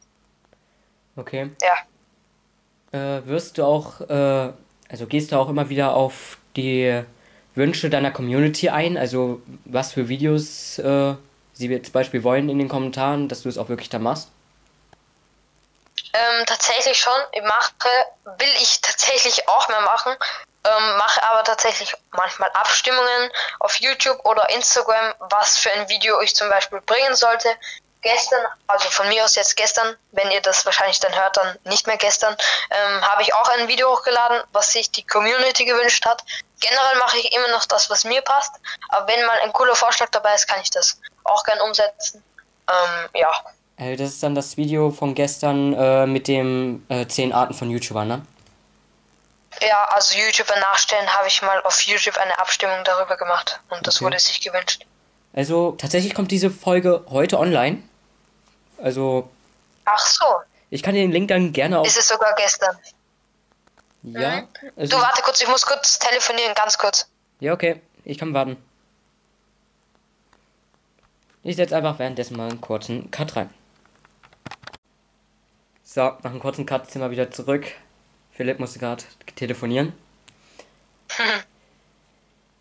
Okay. 1.16 1.52
Ja. 1.62 3.18
Äh, 3.18 3.26
wirst 3.26 3.58
du 3.58 3.66
auch, 3.66 4.02
äh, 4.02 4.54
also 4.90 5.08
gehst 5.08 5.32
du 5.32 5.38
auch 5.38 5.50
immer 5.50 5.70
wieder 5.70 5.94
auf 5.94 6.38
die 6.56 7.04
Wünsche 7.56 7.90
deiner 7.90 8.12
Community 8.12 8.70
ein? 8.70 8.98
Also 8.98 9.42
was 9.66 9.94
für 9.94 10.08
Videos 10.08 10.78
äh, 10.80 11.16
sie 11.54 11.82
zum 11.82 11.92
Beispiel 11.92 12.24
wollen 12.24 12.50
in 12.50 12.60
den 12.60 12.70
Kommentaren, 12.70 13.28
dass 13.28 13.42
du 13.42 13.50
es 13.50 13.58
auch 13.58 13.70
wirklich 13.70 13.90
da 13.90 14.00
machst? 14.00 14.30
Ähm, 16.18 16.46
tatsächlich 16.46 17.00
schon. 17.00 17.22
Ich 17.32 17.44
mache, 17.44 17.72
will 18.26 18.54
ich 18.60 18.82
tatsächlich 18.82 19.48
auch 19.48 19.68
mehr 19.68 19.82
machen. 19.82 20.16
ähm, 20.64 20.98
mache 20.98 21.22
aber 21.24 21.44
tatsächlich 21.44 21.94
manchmal 22.12 22.50
Abstimmungen 22.52 23.32
auf 23.60 23.76
YouTube 23.76 24.20
oder 24.26 24.50
Instagram, 24.50 25.14
was 25.20 25.58
für 25.58 25.72
ein 25.72 25.88
Video 25.90 26.20
ich 26.22 26.36
zum 26.36 26.50
Beispiel 26.50 26.82
bringen 26.82 27.16
sollte. 27.16 27.50
Gestern, 28.02 28.46
also 28.68 28.90
von 28.90 29.08
mir 29.10 29.24
aus 29.24 29.36
jetzt 29.36 29.56
gestern, 29.58 29.96
wenn 30.12 30.32
ihr 30.32 30.42
das 30.42 30.66
wahrscheinlich 30.66 31.00
dann 31.00 31.14
hört, 31.16 31.38
dann 31.38 31.58
nicht 31.66 31.88
mehr 31.88 31.98
gestern, 31.98 32.36
ähm, 32.70 33.08
habe 33.08 33.22
ich 33.22 33.34
auch 33.34 33.50
ein 33.50 33.68
Video 33.68 33.92
hochgeladen, 33.92 34.44
was 34.54 34.72
sich 34.72 34.92
die 34.92 35.06
Community 35.06 35.66
gewünscht 35.66 36.06
hat. 36.06 36.24
Generell 36.60 36.98
mache 36.98 37.18
ich 37.18 37.32
immer 37.34 37.50
noch 37.50 37.66
das, 37.66 37.90
was 37.90 38.04
mir 38.04 38.22
passt, 38.22 38.54
aber 38.90 39.08
wenn 39.08 39.26
mal 39.26 39.40
ein 39.42 39.54
cooler 39.54 39.76
Vorschlag 39.76 40.10
dabei 40.10 40.34
ist, 40.34 40.48
kann 40.48 40.62
ich 40.62 40.70
das 40.70 41.00
auch 41.24 41.44
gern 41.44 41.62
umsetzen. 41.62 42.24
Ähm, 42.70 43.10
ja. 43.14 43.32
Äh, 43.78 43.96
das 43.96 44.10
ist 44.10 44.24
dann 44.24 44.36
das 44.36 44.58
Video 44.58 44.92
von 44.92 45.14
gestern 45.16 45.74
äh, 45.74 46.06
mit 46.08 46.28
dem 46.28 46.86
äh, 46.90 47.06
10 47.08 47.32
Arten 47.34 47.54
von 47.54 47.70
YouTubern, 47.70 48.08
ne? 48.08 48.26
Ja, 49.62 49.86
also 49.86 50.16
YouTuber 50.18 50.60
nachstellen 50.60 51.08
habe 51.14 51.28
ich 51.28 51.42
mal 51.42 51.62
auf 51.64 51.82
YouTube 51.82 52.18
eine 52.18 52.38
Abstimmung 52.38 52.78
darüber 52.84 53.18
gemacht 53.18 53.60
und 53.70 53.86
das 53.88 53.98
Okay. 53.98 54.06
wurde 54.06 54.20
sich 54.20 54.40
gewünscht. 54.42 54.86
Also 55.34 55.72
tatsächlich 55.72 56.14
kommt 56.14 56.32
diese 56.32 56.50
Folge 56.52 57.04
heute 57.10 57.40
online. 57.40 57.82
Also 58.78 59.30
Ach 59.86 60.06
so, 60.06 60.26
ich 60.70 60.84
kann 60.84 60.94
den 60.96 61.12
Link 61.12 61.30
dann 61.30 61.54
gerne 61.54 61.80
auf. 61.80 61.88
ist 61.88 61.98
es 61.98 62.08
sogar 62.08 62.36
gestern. 62.36 62.78
Ja, 64.04 64.44
also, 64.76 64.96
Du 64.96 65.02
warte 65.02 65.22
kurz, 65.24 65.42
ich 65.42 65.48
muss 65.48 65.66
kurz 65.66 65.98
telefonieren, 66.00 66.54
ganz 66.54 66.78
kurz. 66.78 67.10
ja, 67.40 67.54
okay. 67.54 67.82
Ich 68.04 68.18
kann 68.18 68.34
warten. 68.34 68.58
Ich 71.44 71.56
setze 71.56 71.76
einfach 71.76 71.98
währenddessen 72.00 72.38
mal 72.38 72.50
einen 72.50 72.62
kurzen 72.62 73.10
Cut 73.12 73.36
rein. 73.36 73.50
So, 75.90 76.02
nach 76.02 76.26
einem 76.26 76.42
kurzen 76.42 76.66
Cut 76.66 76.92
sind 76.92 77.02
wir 77.02 77.12
wieder 77.12 77.32
zurück. 77.32 77.66
Philipp 78.34 78.60
musste 78.60 78.78
gerade 78.80 79.04
telefonieren. 79.36 79.98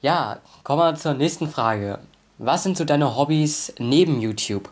Ja, 0.02 0.38
kommen 0.62 0.82
wir 0.82 0.94
zur 0.94 1.14
nächsten 1.14 1.50
Frage. 1.50 1.98
Was 2.38 2.62
sind 2.62 2.76
so 2.76 2.84
deine 2.84 3.16
Hobbys 3.16 3.72
neben 3.78 4.20
YouTube? 4.20 4.68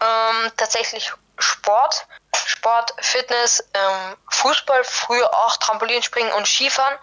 Ähm, 0.00 0.50
tatsächlich 0.56 1.10
Sport, 1.38 2.06
Sport, 2.34 2.92
Fitness, 2.98 3.64
ähm, 3.72 4.16
Fußball, 4.28 4.82
früher 4.84 5.32
auch 5.32 5.56
Trampolinspringen 5.56 6.32
und 6.32 6.46
Skifahren. 6.46 6.98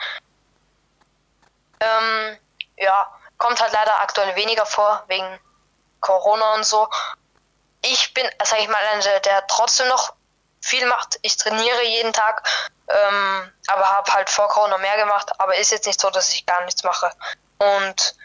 Ähm, 1.79 2.37
ja, 2.77 3.11
kommt 3.37 3.59
halt 3.59 3.73
leider 3.73 3.99
aktuell 4.01 4.35
weniger 4.35 4.65
vor, 4.65 5.03
wegen 5.07 5.39
Corona 6.01 6.55
und 6.55 6.65
so. 6.65 6.87
Ich 7.91 8.13
bin, 8.13 8.29
sag 8.43 8.59
ich 8.59 8.67
mal, 8.67 8.77
einer, 8.91 9.19
der- 9.19 9.47
trotzdem 9.47 9.87
noch 9.87 10.13
viel 10.61 10.85
macht. 10.85 11.17
Ich 11.21 11.37
trainiere 11.37 11.83
jeden 11.83 12.13
Tag, 12.13 12.47
ähm, 12.89 13.53
aber 13.67 13.91
habe 13.91 14.13
halt 14.13 14.29
vor 14.29 14.47
Corona 14.49 14.77
mehr 14.77 14.97
gemacht. 14.97 15.31
Aber 15.39 15.55
ist 15.55 15.71
jetzt 15.71 15.87
nicht 15.87 15.99
so, 16.01 16.09
dass 16.09 16.29
ich 16.29 16.45
gar 16.45 16.63
nichts 16.65 16.83
mache. 16.83 17.11
Und 17.59 18.15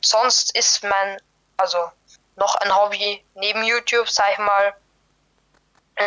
sonst 0.00 0.56
ist 0.56 0.82
mein, 0.84 1.20
also 1.56 1.90
noch 2.36 2.54
ein 2.56 2.74
Hobby 2.74 3.24
neben 3.34 3.62
YouTube, 3.64 4.08
sag 4.08 4.32
ich 4.32 4.38
mal, 4.38 4.74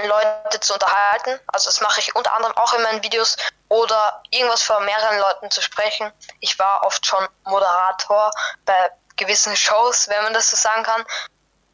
Leute 0.06 0.60
zu 0.60 0.74
unterhalten. 0.74 1.40
Also 1.48 1.70
das 1.70 1.82
mache 1.82 2.00
ich 2.00 2.16
unter 2.16 2.34
anderem 2.36 2.56
auch 2.58 2.74
in 2.74 2.84
meinen 2.84 3.04
Videos 3.04 3.36
oder 3.70 4.22
irgendwas 4.30 4.62
vor 4.62 4.80
mehreren 4.82 5.18
Leuten 5.18 5.50
zu 5.50 5.62
sprechen. 5.62 6.12
Ich 6.40 6.58
war 6.60 6.86
oft 6.86 7.06
schon 7.06 7.28
Moderator 7.46 8.32
bei 8.66 8.92
gewissen 9.16 9.56
Shows, 9.56 10.08
wenn 10.08 10.24
man 10.24 10.34
das 10.34 10.50
so 10.52 10.56
sagen 10.58 10.84
kann. 10.84 11.04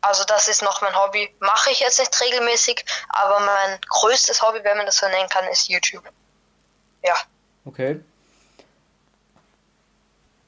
Also 0.06 0.24
das 0.24 0.48
ist 0.48 0.62
noch 0.62 0.82
mein 0.82 0.96
Hobby. 0.96 1.34
Mache 1.40 1.72
ich 1.72 1.80
jetzt 1.80 1.98
nicht 1.98 2.22
regelmäßig, 2.22 2.86
aber 3.10 3.40
mein 3.40 3.80
größtes 3.90 4.40
Hobby, 4.44 4.60
wenn 4.64 4.78
man 4.78 4.86
das 4.86 4.98
so 4.98 5.08
nennen 5.08 5.28
kann, 5.30 5.46
ist 5.48 5.68
YouTube. 5.68 6.04
Ja. 7.04 7.16
Okay. 7.66 8.00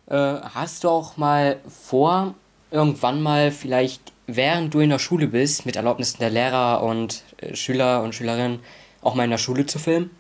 Äh, 0.08 0.42
hast 0.54 0.84
du 0.84 0.90
auch 0.90 1.18
mal 1.18 1.60
vor, 1.68 2.36
irgendwann 2.70 3.24
mal 3.24 3.52
vielleicht, 3.52 4.02
während 4.28 4.76
du 4.76 4.80
in 4.80 4.92
der 4.92 5.00
Schule 5.00 5.26
bist, 5.26 5.66
mit 5.66 5.76
Erlaubnissen 5.76 6.20
der 6.20 6.30
Lehrer 6.30 6.84
und 6.84 7.24
äh, 7.38 7.56
Schüler 7.56 8.04
und 8.04 8.14
Schülerinnen, 8.14 8.64
auch 9.02 9.16
mal 9.16 9.24
in 9.24 9.32
der 9.32 9.40
Schule 9.40 9.66
zu 9.66 9.80
filmen? 9.80 10.16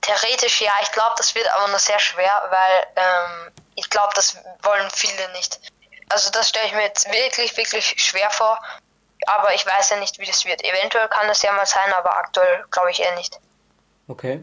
Theoretisch 0.00 0.60
ja, 0.60 0.72
ich 0.80 0.92
glaube, 0.92 1.14
das 1.16 1.34
wird 1.34 1.52
aber 1.54 1.66
nur 1.68 1.78
sehr 1.80 1.98
schwer, 1.98 2.40
weil 2.50 2.86
ähm, 2.94 3.52
ich 3.74 3.90
glaube, 3.90 4.12
das 4.14 4.36
wollen 4.62 4.88
viele 4.90 5.32
nicht. 5.32 5.60
Also 6.10 6.30
das 6.30 6.48
stelle 6.48 6.66
ich 6.66 6.72
mir 6.72 6.82
jetzt 6.82 7.10
wirklich, 7.10 7.56
wirklich 7.56 7.94
schwer 8.02 8.30
vor. 8.30 8.58
Aber 9.26 9.54
ich 9.54 9.64
weiß 9.66 9.90
ja 9.90 9.96
nicht, 9.96 10.18
wie 10.18 10.26
das 10.26 10.44
wird. 10.44 10.64
Eventuell 10.64 11.08
kann 11.08 11.28
das 11.28 11.42
ja 11.42 11.52
mal 11.52 11.66
sein, 11.66 11.92
aber 11.92 12.16
aktuell 12.16 12.64
glaube 12.70 12.90
ich 12.90 13.00
eher 13.00 13.14
nicht. 13.16 13.38
Okay. 14.08 14.42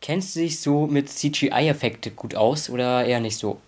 Kennst 0.00 0.36
du 0.36 0.40
dich 0.40 0.60
so 0.60 0.86
mit 0.86 1.10
CGI-Effekte 1.10 2.10
gut 2.10 2.34
aus 2.34 2.68
oder 2.68 3.04
eher 3.04 3.20
nicht 3.20 3.38
so? 3.38 3.60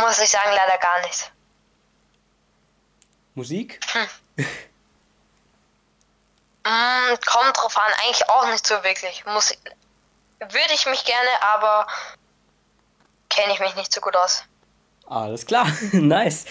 Muss 0.00 0.18
ich 0.20 0.30
sagen, 0.30 0.50
leider 0.54 0.78
gar 0.78 1.00
nicht. 1.02 1.32
Musik? 3.34 3.80
Mm, 6.64 7.14
kommt 7.24 7.56
drauf 7.56 7.76
an, 7.78 7.92
eigentlich 8.04 8.28
auch 8.28 8.46
nicht 8.48 8.66
so 8.66 8.74
wirklich. 8.84 9.24
Muss 9.24 9.56
würde 10.38 10.74
ich 10.74 10.86
mich 10.86 11.04
gerne, 11.04 11.30
aber 11.40 11.86
kenne 13.30 13.54
ich 13.54 13.60
mich 13.60 13.74
nicht 13.74 13.92
so 13.92 14.00
gut 14.00 14.14
aus. 14.16 14.44
Alles 15.08 15.46
klar, 15.46 15.66
nice. 15.92 16.44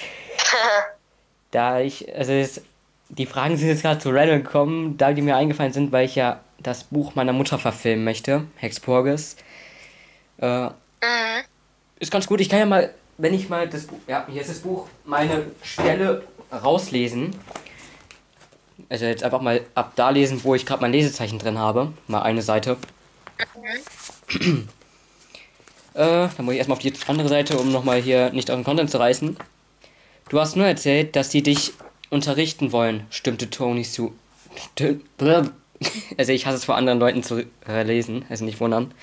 Da 1.52 1.80
ich, 1.80 2.14
also 2.16 2.34
es, 2.34 2.62
die 3.10 3.26
Fragen 3.26 3.56
sind 3.58 3.68
jetzt 3.70 3.84
gerade 3.84 4.00
zu 4.00 4.10
random 4.10 4.44
gekommen, 4.44 4.98
da 4.98 5.14
die 5.14 5.22
mir 5.22 5.36
eingefallen 5.36 5.74
sind, 5.74 5.92
weil 5.92 6.06
ich 6.06 6.16
ja 6.16 6.40
das 6.60 6.86
Buch 6.86 7.14
meiner 7.16 7.34
Mutter 7.34 7.60
verfilmen 7.60 8.04
möchte, 8.04 8.46
Hexporges. 8.58 9.38
Äh, 10.40 10.70
Mhm. 11.00 11.44
ist 12.00 12.12
ganz 12.12 12.26
gut, 12.26 12.42
ich 12.42 12.50
kann 12.50 12.58
ja 12.60 12.66
mal, 12.66 12.92
wenn 13.20 13.34
ich 13.36 13.50
mal 13.50 13.68
das 13.70 13.86
Buch, 13.86 14.00
ja, 14.08 14.26
hier 14.28 14.42
ist 14.42 14.50
das 14.50 14.60
Buch, 14.60 14.88
meine 15.06 15.46
Stelle 15.62 16.24
rauslesen. 16.52 17.36
Also 18.90 19.06
jetzt 19.06 19.24
einfach 19.24 19.42
mal 19.42 19.62
ab 19.76 19.92
da 19.96 20.10
lesen, 20.10 20.44
wo 20.44 20.56
ich 20.56 20.66
gerade 20.66 20.82
mein 20.82 20.92
Lesezeichen 20.92 21.38
drin 21.38 21.60
habe. 21.60 21.94
Mal 22.08 22.22
eine 22.24 22.42
Seite. 22.42 22.78
äh, 25.98 26.30
dann 26.36 26.46
muss 26.46 26.54
ich 26.54 26.60
erstmal 26.60 26.78
auf 26.78 26.84
die 26.84 26.94
andere 27.08 27.28
Seite, 27.28 27.58
um 27.58 27.72
nochmal 27.72 28.02
hier 28.02 28.30
nicht 28.32 28.50
aus 28.50 28.56
dem 28.56 28.64
Content 28.64 28.90
zu 28.92 29.00
reißen. 29.00 29.36
Du 30.30 30.40
hast 30.40 30.56
nur 30.56 30.68
erzählt, 30.68 31.16
dass 31.16 31.32
sie 31.32 31.42
dich 31.42 31.74
unterrichten 32.10 32.72
wollen, 32.72 33.06
stimmte 33.10 33.50
Tony 33.50 33.84
zu. 33.84 34.14
Also 36.18 36.32
ich 36.32 36.48
hasse 36.48 36.58
es 36.58 36.66
vor 36.66 36.76
anderen 36.76 36.98
Leuten 36.98 37.22
zu 37.22 37.46
äh, 37.68 37.84
lesen, 37.84 38.26
also 38.30 38.44
nicht 38.44 38.60
wundern. 38.60 38.96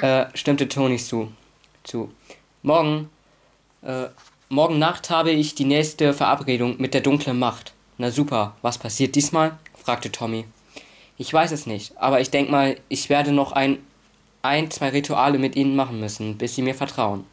Äh, 0.00 0.24
stimmte 0.32 0.66
Tony 0.66 0.96
zu. 0.96 1.30
zu. 1.84 2.10
Morgen, 2.62 3.10
äh, 3.82 4.06
morgen 4.48 4.78
Nacht 4.78 5.10
habe 5.10 5.30
ich 5.30 5.54
die 5.54 5.66
nächste 5.66 6.14
Verabredung 6.14 6.76
mit 6.78 6.94
der 6.94 7.02
dunklen 7.02 7.38
Macht. 7.38 7.74
Na 7.98 8.10
super, 8.10 8.56
was 8.62 8.78
passiert 8.78 9.14
diesmal? 9.14 9.58
fragte 9.76 10.10
Tommy. 10.10 10.46
Ich 11.18 11.32
weiß 11.32 11.52
es 11.52 11.66
nicht, 11.66 11.98
aber 11.98 12.22
ich 12.22 12.30
denk 12.30 12.50
mal, 12.50 12.78
ich 12.88 13.10
werde 13.10 13.32
noch 13.32 13.52
ein, 13.52 13.78
ein, 14.42 14.70
zwei 14.70 14.90
Rituale 14.90 15.38
mit 15.38 15.56
ihnen 15.56 15.76
machen 15.76 16.00
müssen, 16.00 16.36
bis 16.36 16.54
sie 16.54 16.62
mir 16.62 16.74
vertrauen. 16.74 17.24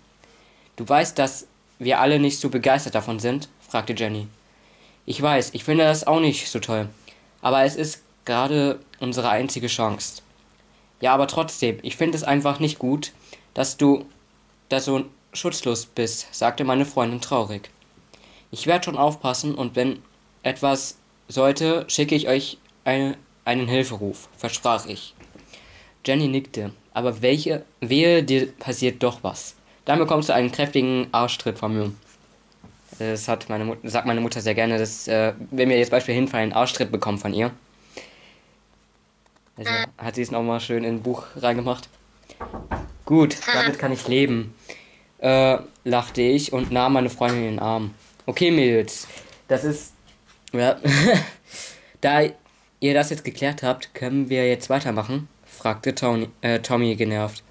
Du 0.76 0.88
weißt, 0.88 1.18
dass 1.18 1.48
wir 1.80 2.00
alle 2.00 2.20
nicht 2.20 2.40
so 2.40 2.50
begeistert 2.50 2.96
davon 2.96 3.20
sind? 3.20 3.50
fragte 3.68 3.94
Jenny. 3.94 4.28
Ich 5.06 5.22
weiß, 5.22 5.52
ich 5.54 5.64
finde 5.64 5.86
das 5.86 6.06
auch 6.06 6.20
nicht 6.20 6.50
so 6.50 6.60
toll. 6.60 6.88
Aber 7.42 7.64
es 7.64 7.76
ist 7.76 8.04
gerade 8.26 8.80
unsere 9.00 9.30
einzige 9.30 9.68
Chance. 9.68 10.22
Ja, 11.02 11.14
aber 11.14 11.28
trotzdem, 11.28 11.80
ich 11.82 11.98
finde 11.98 12.18
es 12.18 12.24
einfach 12.24 12.60
nicht 12.60 12.78
gut, 12.78 13.12
dass 13.54 13.78
du 13.78 14.06
da 14.70 14.80
so 14.80 15.06
schutzlos 15.34 15.86
bist, 15.86 16.28
sagte 16.34 16.64
meine 16.64 16.86
Freundin 16.86 17.22
traurig. 17.22 17.70
Ich 18.52 18.68
werde 18.68 18.86
schon 18.86 18.98
aufpassen 18.98 19.56
und 19.56 19.76
wenn 19.76 20.02
etwas 20.44 20.98
sollte, 21.28 21.86
schicke 21.88 22.16
ich 22.16 22.28
euch 22.28 22.58
eine, 22.84 23.18
einen 23.46 23.68
Hilferuf, 23.68 24.28
versprach 24.38 24.86
ich. 24.86 25.14
Jenny 26.06 26.28
nickte, 26.28 26.72
aber 26.94 27.22
welche, 27.22 27.64
wehe 27.82 28.24
dir 28.24 28.52
passiert 28.52 29.04
doch 29.04 29.24
was. 29.24 29.56
Dann 29.86 30.00
bekommst 30.00 30.30
du 30.30 30.34
einen 30.34 30.52
kräftigen 30.52 31.08
Arschtritt 31.12 31.58
von 31.58 31.74
mir. 31.76 31.92
Das 33.00 33.28
hat 33.28 33.50
meine 33.50 33.66
Mutter, 33.66 33.90
sagt 33.90 34.06
meine 34.06 34.22
Mutter 34.22 34.42
sehr 34.42 34.56
gerne, 34.56 34.78
dass, 34.78 35.08
äh, 35.08 35.34
wenn 35.52 35.70
wir 35.70 35.78
jetzt 35.78 35.92
Beispiel 35.92 36.16
hinfallen, 36.16 36.52
einen 36.52 36.54
Arschtritt 36.54 36.92
bekommen 36.92 37.18
von 37.18 37.34
ihr. 37.34 37.52
Also 39.56 39.72
hat 39.98 40.16
sie 40.16 40.22
es 40.22 40.32
nochmal 40.32 40.60
schön 40.60 40.84
in 40.84 40.96
ein 40.96 41.02
Buch 41.02 41.24
reingemacht. 41.36 41.90
Gut, 43.06 43.38
damit 43.54 43.80
kann 43.80 43.92
ich 43.92 44.08
leben. 44.08 44.54
Äh, 45.20 45.58
lachte 45.84 46.22
ich 46.22 46.54
und 46.54 46.72
nahm 46.72 46.94
meine 46.94 47.10
Freundin 47.10 47.44
in 47.44 47.50
den 47.52 47.60
Arm. 47.60 47.94
Okay, 48.26 48.52
Mädels, 48.52 49.08
das 49.48 49.64
ist. 49.64 49.94
Ja. 50.54 50.78
da 52.02 52.22
ihr 52.80 52.94
das 52.94 53.10
jetzt 53.10 53.24
geklärt 53.24 53.64
habt, 53.64 53.94
können 53.94 54.30
wir 54.30 54.48
jetzt 54.48 54.70
weitermachen? 54.70 55.28
Fragte 55.60 55.94
Tony, 55.94 56.30
äh, 56.42 56.60
Tommy 56.60 56.96
genervt. 56.96 57.44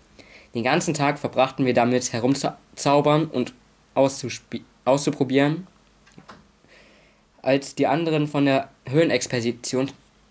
Den 0.55 0.64
ganzen 0.64 0.94
Tag 0.94 1.18
verbrachten 1.18 1.66
wir 1.66 1.75
damit 1.75 2.12
herumzuzaubern 2.12 3.27
und 3.27 3.53
auszuprobieren. 3.94 5.66
Als 7.42 7.75
die 7.75 7.87
anderen 7.87 8.27
von 8.27 8.47
der 8.47 8.71
Höhenexpedition 8.88 9.90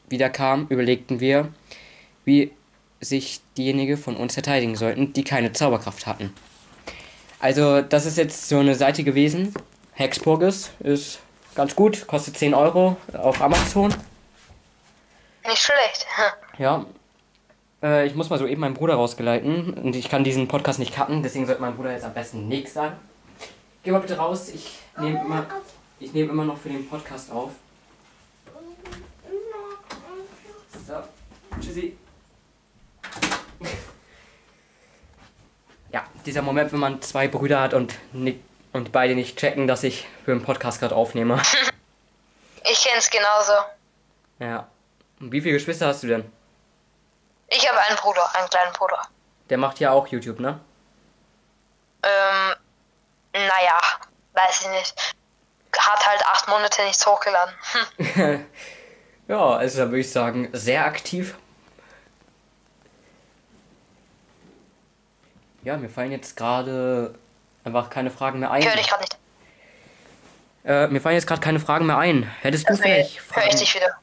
wiederkamen, 0.09 0.67
überlegten 0.69 1.19
wir, 1.19 1.49
wie 2.25 2.51
sich 2.99 3.41
diejenigen 3.57 3.95
von 3.95 4.15
uns 4.15 4.33
verteidigen 4.33 4.75
sollten, 4.75 5.13
die 5.13 5.23
keine 5.23 5.53
Zauberkraft 5.53 6.07
hatten. 6.07 6.33
Also, 7.39 7.81
das 7.81 8.07
ist 8.07 8.17
jetzt 8.17 8.49
so 8.49 8.57
eine 8.57 8.73
Seite 8.73 9.03
gewesen. 9.03 9.53
Hexpurgis 9.93 10.71
ist 10.79 11.19
ganz 11.53 11.75
gut, 11.75 12.07
kostet 12.07 12.37
10 12.37 12.55
Euro 12.55 12.97
auf 13.13 13.39
Amazon. 13.39 13.93
Nicht 15.45 15.61
schlecht. 15.61 16.07
Ja. 16.57 16.87
Äh, 17.87 18.05
ich 18.05 18.15
muss 18.15 18.29
mal 18.29 18.37
so 18.37 18.45
eben 18.45 18.61
meinen 18.61 18.73
Bruder 18.73 18.95
rausgeleiten 18.95 19.73
und 19.75 19.95
ich 19.95 20.09
kann 20.09 20.23
diesen 20.23 20.47
Podcast 20.47 20.79
nicht 20.79 20.93
cutten, 20.93 21.23
deswegen 21.23 21.45
sollte 21.45 21.61
mein 21.61 21.75
Bruder 21.75 21.91
jetzt 21.93 22.03
am 22.03 22.13
besten 22.13 22.47
nichts 22.47 22.73
sagen. 22.73 22.97
Geh 23.83 23.91
mal 23.91 23.99
bitte 23.99 24.17
raus, 24.17 24.49
ich 24.49 24.79
nehme 24.99 25.21
immer, 25.21 25.45
ich 25.99 26.13
nehme 26.13 26.31
immer 26.31 26.43
noch 26.43 26.57
für 26.57 26.69
den 26.69 26.87
Podcast 26.87 27.31
auf. 27.31 27.51
So, 30.85 30.93
tschüssi. 31.61 31.95
Ja, 35.93 36.03
dieser 36.25 36.41
Moment, 36.41 36.73
wenn 36.73 36.79
man 36.79 37.01
zwei 37.01 37.29
Brüder 37.29 37.61
hat 37.61 37.73
und, 37.73 37.95
nicht, 38.11 38.39
und 38.73 38.91
beide 38.91 39.15
nicht 39.15 39.37
checken, 39.37 39.67
dass 39.67 39.83
ich 39.83 40.07
für 40.25 40.31
den 40.31 40.43
Podcast 40.43 40.79
gerade 40.79 40.95
aufnehme. 40.95 41.41
Ich 42.69 42.83
kenn's 42.83 43.09
genauso. 43.09 43.53
Ja. 44.39 44.67
Und 45.21 45.31
wie 45.31 45.39
viele 45.39 45.53
Geschwister 45.53 45.87
hast 45.87 46.03
du 46.03 46.07
denn? 46.07 46.25
Ich 47.49 47.67
habe 47.67 47.79
einen 47.79 47.97
Bruder, 47.97 48.35
einen 48.35 48.49
kleinen 48.49 48.73
Bruder. 48.73 49.01
Der 49.49 49.57
macht 49.57 49.79
ja 49.79 49.91
auch 49.91 50.07
YouTube, 50.07 50.39
ne? 50.39 50.59
Ähm, 52.03 52.55
naja, 53.33 53.77
weiß 54.33 54.61
ich 54.61 54.69
nicht. 54.69 55.15
Hat 55.77 56.05
halt 56.07 56.25
acht 56.25 56.47
Monate 56.47 56.83
nichts 56.83 57.05
hochgeladen. 57.05 57.53
Hm. 57.97 58.45
ja, 59.27 59.39
also 59.39 59.79
da 59.79 59.85
würde 59.85 59.99
ich 59.99 60.11
sagen, 60.11 60.49
sehr 60.53 60.85
aktiv. 60.85 61.35
Ja, 65.63 65.77
mir 65.77 65.89
fallen 65.89 66.11
jetzt 66.11 66.35
gerade 66.35 67.13
einfach 67.63 67.89
keine 67.89 68.09
Fragen 68.09 68.39
mehr 68.39 68.51
ein. 68.51 68.61
Ich 68.61 68.67
höre 68.67 68.75
dich 68.75 68.87
gerade 68.87 69.01
nicht. 69.01 69.17
Äh, 70.65 70.87
mir 70.87 70.99
fallen 70.99 71.15
jetzt 71.15 71.27
gerade 71.27 71.41
keine 71.41 71.59
Fragen 71.59 71.85
mehr 71.85 71.97
ein. 71.97 72.23
Hättest 72.41 72.65
du 72.65 72.71
Also, 72.71 72.83
vielleicht 72.83 73.21
höre 73.35 73.47
ich 73.47 73.55
dich 73.55 73.75
wieder. 73.75 73.97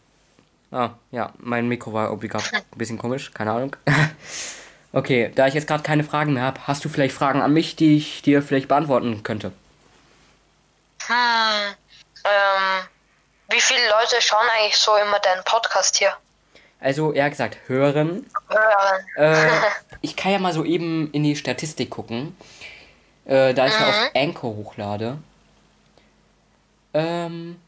Ah, 0.74 0.90
ja, 1.12 1.32
mein 1.38 1.68
Mikro 1.68 1.92
war 1.92 2.08
irgendwie 2.08 2.26
gerade 2.26 2.46
ein 2.52 2.62
bisschen 2.78 2.98
komisch, 2.98 3.30
keine 3.32 3.52
Ahnung. 3.52 3.76
okay, 4.92 5.30
da 5.32 5.46
ich 5.46 5.54
jetzt 5.54 5.68
gerade 5.68 5.84
keine 5.84 6.02
Fragen 6.02 6.32
mehr 6.32 6.42
habe, 6.42 6.66
hast 6.66 6.84
du 6.84 6.88
vielleicht 6.88 7.14
Fragen 7.14 7.42
an 7.42 7.52
mich, 7.52 7.76
die 7.76 7.96
ich 7.96 8.22
dir 8.22 8.42
vielleicht 8.42 8.66
beantworten 8.66 9.22
könnte? 9.22 9.52
Hm, 11.06 11.74
ähm, 12.24 12.88
wie 13.50 13.60
viele 13.60 13.88
Leute 13.88 14.20
schauen 14.20 14.48
eigentlich 14.52 14.76
so 14.76 14.96
immer 14.96 15.20
deinen 15.20 15.44
Podcast 15.44 15.96
hier? 15.96 16.12
Also, 16.80 17.12
eher 17.12 17.30
gesagt, 17.30 17.56
hören. 17.68 18.28
Hören. 18.48 19.06
Äh, 19.14 19.48
ich 20.00 20.16
kann 20.16 20.32
ja 20.32 20.40
mal 20.40 20.52
so 20.52 20.64
eben 20.64 21.08
in 21.12 21.22
die 21.22 21.36
Statistik 21.36 21.90
gucken. 21.90 22.36
Äh, 23.26 23.54
da 23.54 23.68
ich 23.68 23.74
ja 23.74 23.90
auf 23.90 24.10
Anchor 24.16 24.56
hochlade. 24.56 25.18
Ähm. 26.94 27.60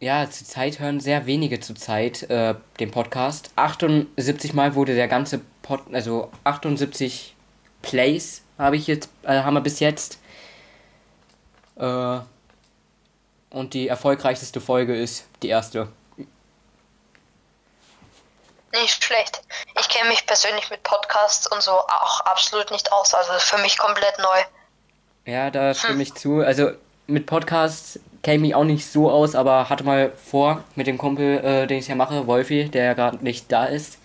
Ja, 0.00 0.30
zurzeit 0.30 0.78
hören 0.78 1.00
sehr 1.00 1.26
wenige 1.26 1.58
zurzeit 1.58 2.22
äh, 2.30 2.54
den 2.78 2.92
Podcast. 2.92 3.50
78 3.56 4.52
Mal 4.52 4.76
wurde 4.76 4.94
der 4.94 5.08
ganze 5.08 5.40
Pod, 5.62 5.80
also 5.92 6.30
78 6.44 7.34
Plays 7.82 8.42
habe 8.58 8.76
ich 8.76 8.86
jetzt, 8.86 9.10
äh, 9.24 9.42
haben 9.42 9.54
wir 9.54 9.60
bis 9.60 9.80
jetzt. 9.80 10.18
Äh, 11.76 12.20
und 13.50 13.74
die 13.74 13.88
erfolgreichste 13.88 14.60
Folge 14.60 14.94
ist 14.94 15.26
die 15.42 15.48
erste. 15.48 15.88
Nicht 18.72 19.02
schlecht. 19.02 19.42
Ich 19.80 19.88
kenne 19.88 20.10
mich 20.10 20.26
persönlich 20.26 20.70
mit 20.70 20.82
Podcasts 20.84 21.50
und 21.50 21.62
so 21.62 21.72
auch 21.72 22.20
absolut 22.20 22.70
nicht 22.70 22.92
aus. 22.92 23.14
Also 23.14 23.32
für 23.38 23.58
mich 23.62 23.78
komplett 23.78 24.18
neu. 24.18 24.44
Ja, 25.24 25.50
da 25.50 25.74
stimme 25.74 26.02
ich 26.02 26.14
zu. 26.14 26.40
Also 26.40 26.70
mit 27.06 27.26
Podcasts 27.26 27.98
kenne 28.22 28.36
ich 28.36 28.42
mich 28.42 28.54
auch 28.54 28.64
nicht 28.64 28.86
so 28.86 29.10
aus, 29.10 29.34
aber 29.34 29.68
hatte 29.68 29.84
mal 29.84 30.12
vor, 30.16 30.64
mit 30.74 30.86
dem 30.86 30.98
Kumpel, 30.98 31.38
äh, 31.38 31.66
den 31.66 31.78
ich 31.78 31.88
ja 31.88 31.94
mache, 31.94 32.26
Wolfi, 32.26 32.68
der 32.68 32.84
ja 32.84 32.94
gerade 32.94 33.22
nicht 33.24 33.50
da 33.52 33.64
ist, 33.64 33.98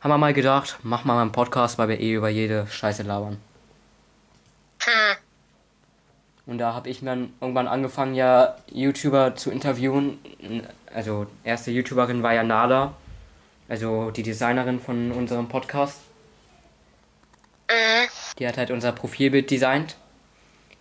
haben 0.00 0.10
wir 0.10 0.18
mal 0.18 0.34
gedacht, 0.34 0.78
mach 0.82 1.04
mal 1.04 1.20
einen 1.20 1.32
Podcast, 1.32 1.78
weil 1.78 1.88
wir 1.88 1.98
eh 1.98 2.12
über 2.12 2.28
jede 2.28 2.66
Scheiße 2.66 3.04
labern. 3.04 3.38
Hm. 4.80 5.16
Und 6.46 6.58
da 6.58 6.74
habe 6.74 6.90
ich 6.90 7.00
mir 7.00 7.10
dann 7.10 7.32
irgendwann 7.40 7.66
angefangen, 7.66 8.14
ja 8.14 8.56
YouTuber 8.70 9.34
zu 9.34 9.50
interviewen. 9.50 10.18
Also 10.94 11.26
erste 11.42 11.70
YouTuberin 11.70 12.22
war 12.22 12.34
ja 12.34 12.42
Nala, 12.42 12.92
also 13.66 14.10
die 14.10 14.22
Designerin 14.22 14.78
von 14.78 15.10
unserem 15.12 15.48
Podcast. 15.48 16.00
Mhm. 17.70 18.08
Die 18.38 18.46
hat 18.46 18.58
halt 18.58 18.70
unser 18.70 18.92
Profilbild 18.92 19.50
designt. 19.50 19.96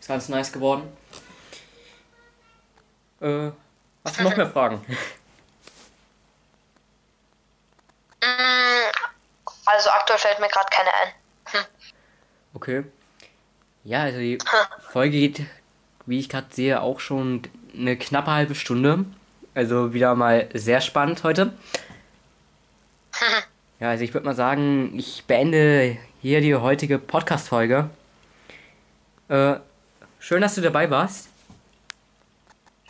Ist 0.02 0.10
ganz 0.10 0.28
nice 0.28 0.52
geworden. 0.52 0.84
Äh, 3.24 3.52
hast 4.04 4.20
du 4.20 4.24
noch 4.24 4.36
mehr 4.36 4.50
Fragen? 4.50 4.82
Mm, 8.22 8.92
Also 9.66 9.90
aktuell 9.90 10.20
fällt 10.20 10.40
mir 10.40 10.50
gerade 10.50 10.68
keine 10.70 10.90
ein. 10.94 11.10
Hm. 11.46 11.66
Okay. 12.54 12.84
Ja, 13.86 14.02
also 14.04 14.20
die 14.20 14.38
Folge 14.92 15.18
geht, 15.18 15.42
wie 16.06 16.20
ich 16.20 16.30
gerade 16.30 16.48
sehe, 16.52 16.82
auch 16.82 17.00
schon 17.00 17.44
eine 17.76 17.98
knappe 17.98 18.32
halbe 18.32 18.56
Stunde. 18.56 19.06
Also 19.56 19.94
wieder 19.94 20.16
mal 20.16 20.50
sehr 20.54 20.82
spannend 20.82 21.24
heute. 21.24 21.54
Ja, 23.80 23.90
also 23.90 24.04
ich 24.06 24.14
würde 24.14 24.26
mal 24.26 24.36
sagen, 24.36 24.98
ich 24.98 25.26
beende 25.28 25.98
hier 26.22 26.40
die 26.40 26.56
heutige 26.56 27.00
Podcast-Folge. 27.00 27.90
Äh, 29.28 29.56
schön, 30.20 30.42
dass 30.42 30.56
du 30.56 30.62
dabei 30.62 30.90
warst. 30.90 31.28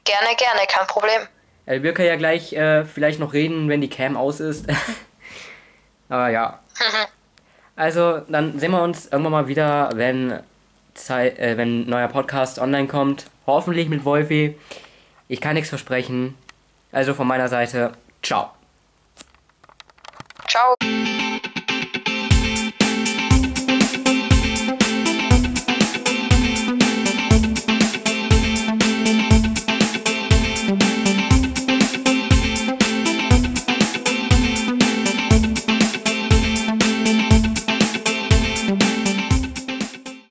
Gerne, 0.04 0.36
gerne, 0.36 0.62
kein 0.68 0.88
Problem. 0.88 1.22
Äh, 1.66 1.82
wir 1.82 1.94
können 1.94 2.10
ja 2.10 2.16
gleich 2.16 2.54
äh, 2.54 2.86
vielleicht 2.86 3.20
noch 3.20 3.34
reden, 3.34 3.70
wenn 3.70 3.82
die 3.82 3.90
Cam 3.90 4.18
aus 4.18 4.40
ist. 4.40 4.66
Aber 6.10 6.30
ja. 6.30 6.60
Also, 7.76 8.20
dann 8.28 8.60
sehen 8.60 8.70
wir 8.70 8.84
uns 8.84 9.08
irgendwann 9.08 9.32
mal 9.32 9.48
wieder, 9.48 9.90
wenn, 9.96 10.44
Zeit, 10.94 11.40
äh, 11.40 11.58
wenn 11.58 11.82
ein 11.82 11.90
neuer 11.90 12.08
Podcast 12.08 12.60
online 12.60 12.88
kommt. 12.88 13.26
Hoffentlich 13.48 13.90
mit 13.90 14.06
Wolfi. 14.06 14.56
Ich 15.28 15.42
kann 15.42 15.56
nichts 15.56 15.70
versprechen. 15.70 16.38
Also 16.92 17.16
von 17.16 17.28
meiner 17.28 17.48
Seite, 17.48 17.94
ciao. 18.22 18.52
Ciao. 20.48 20.76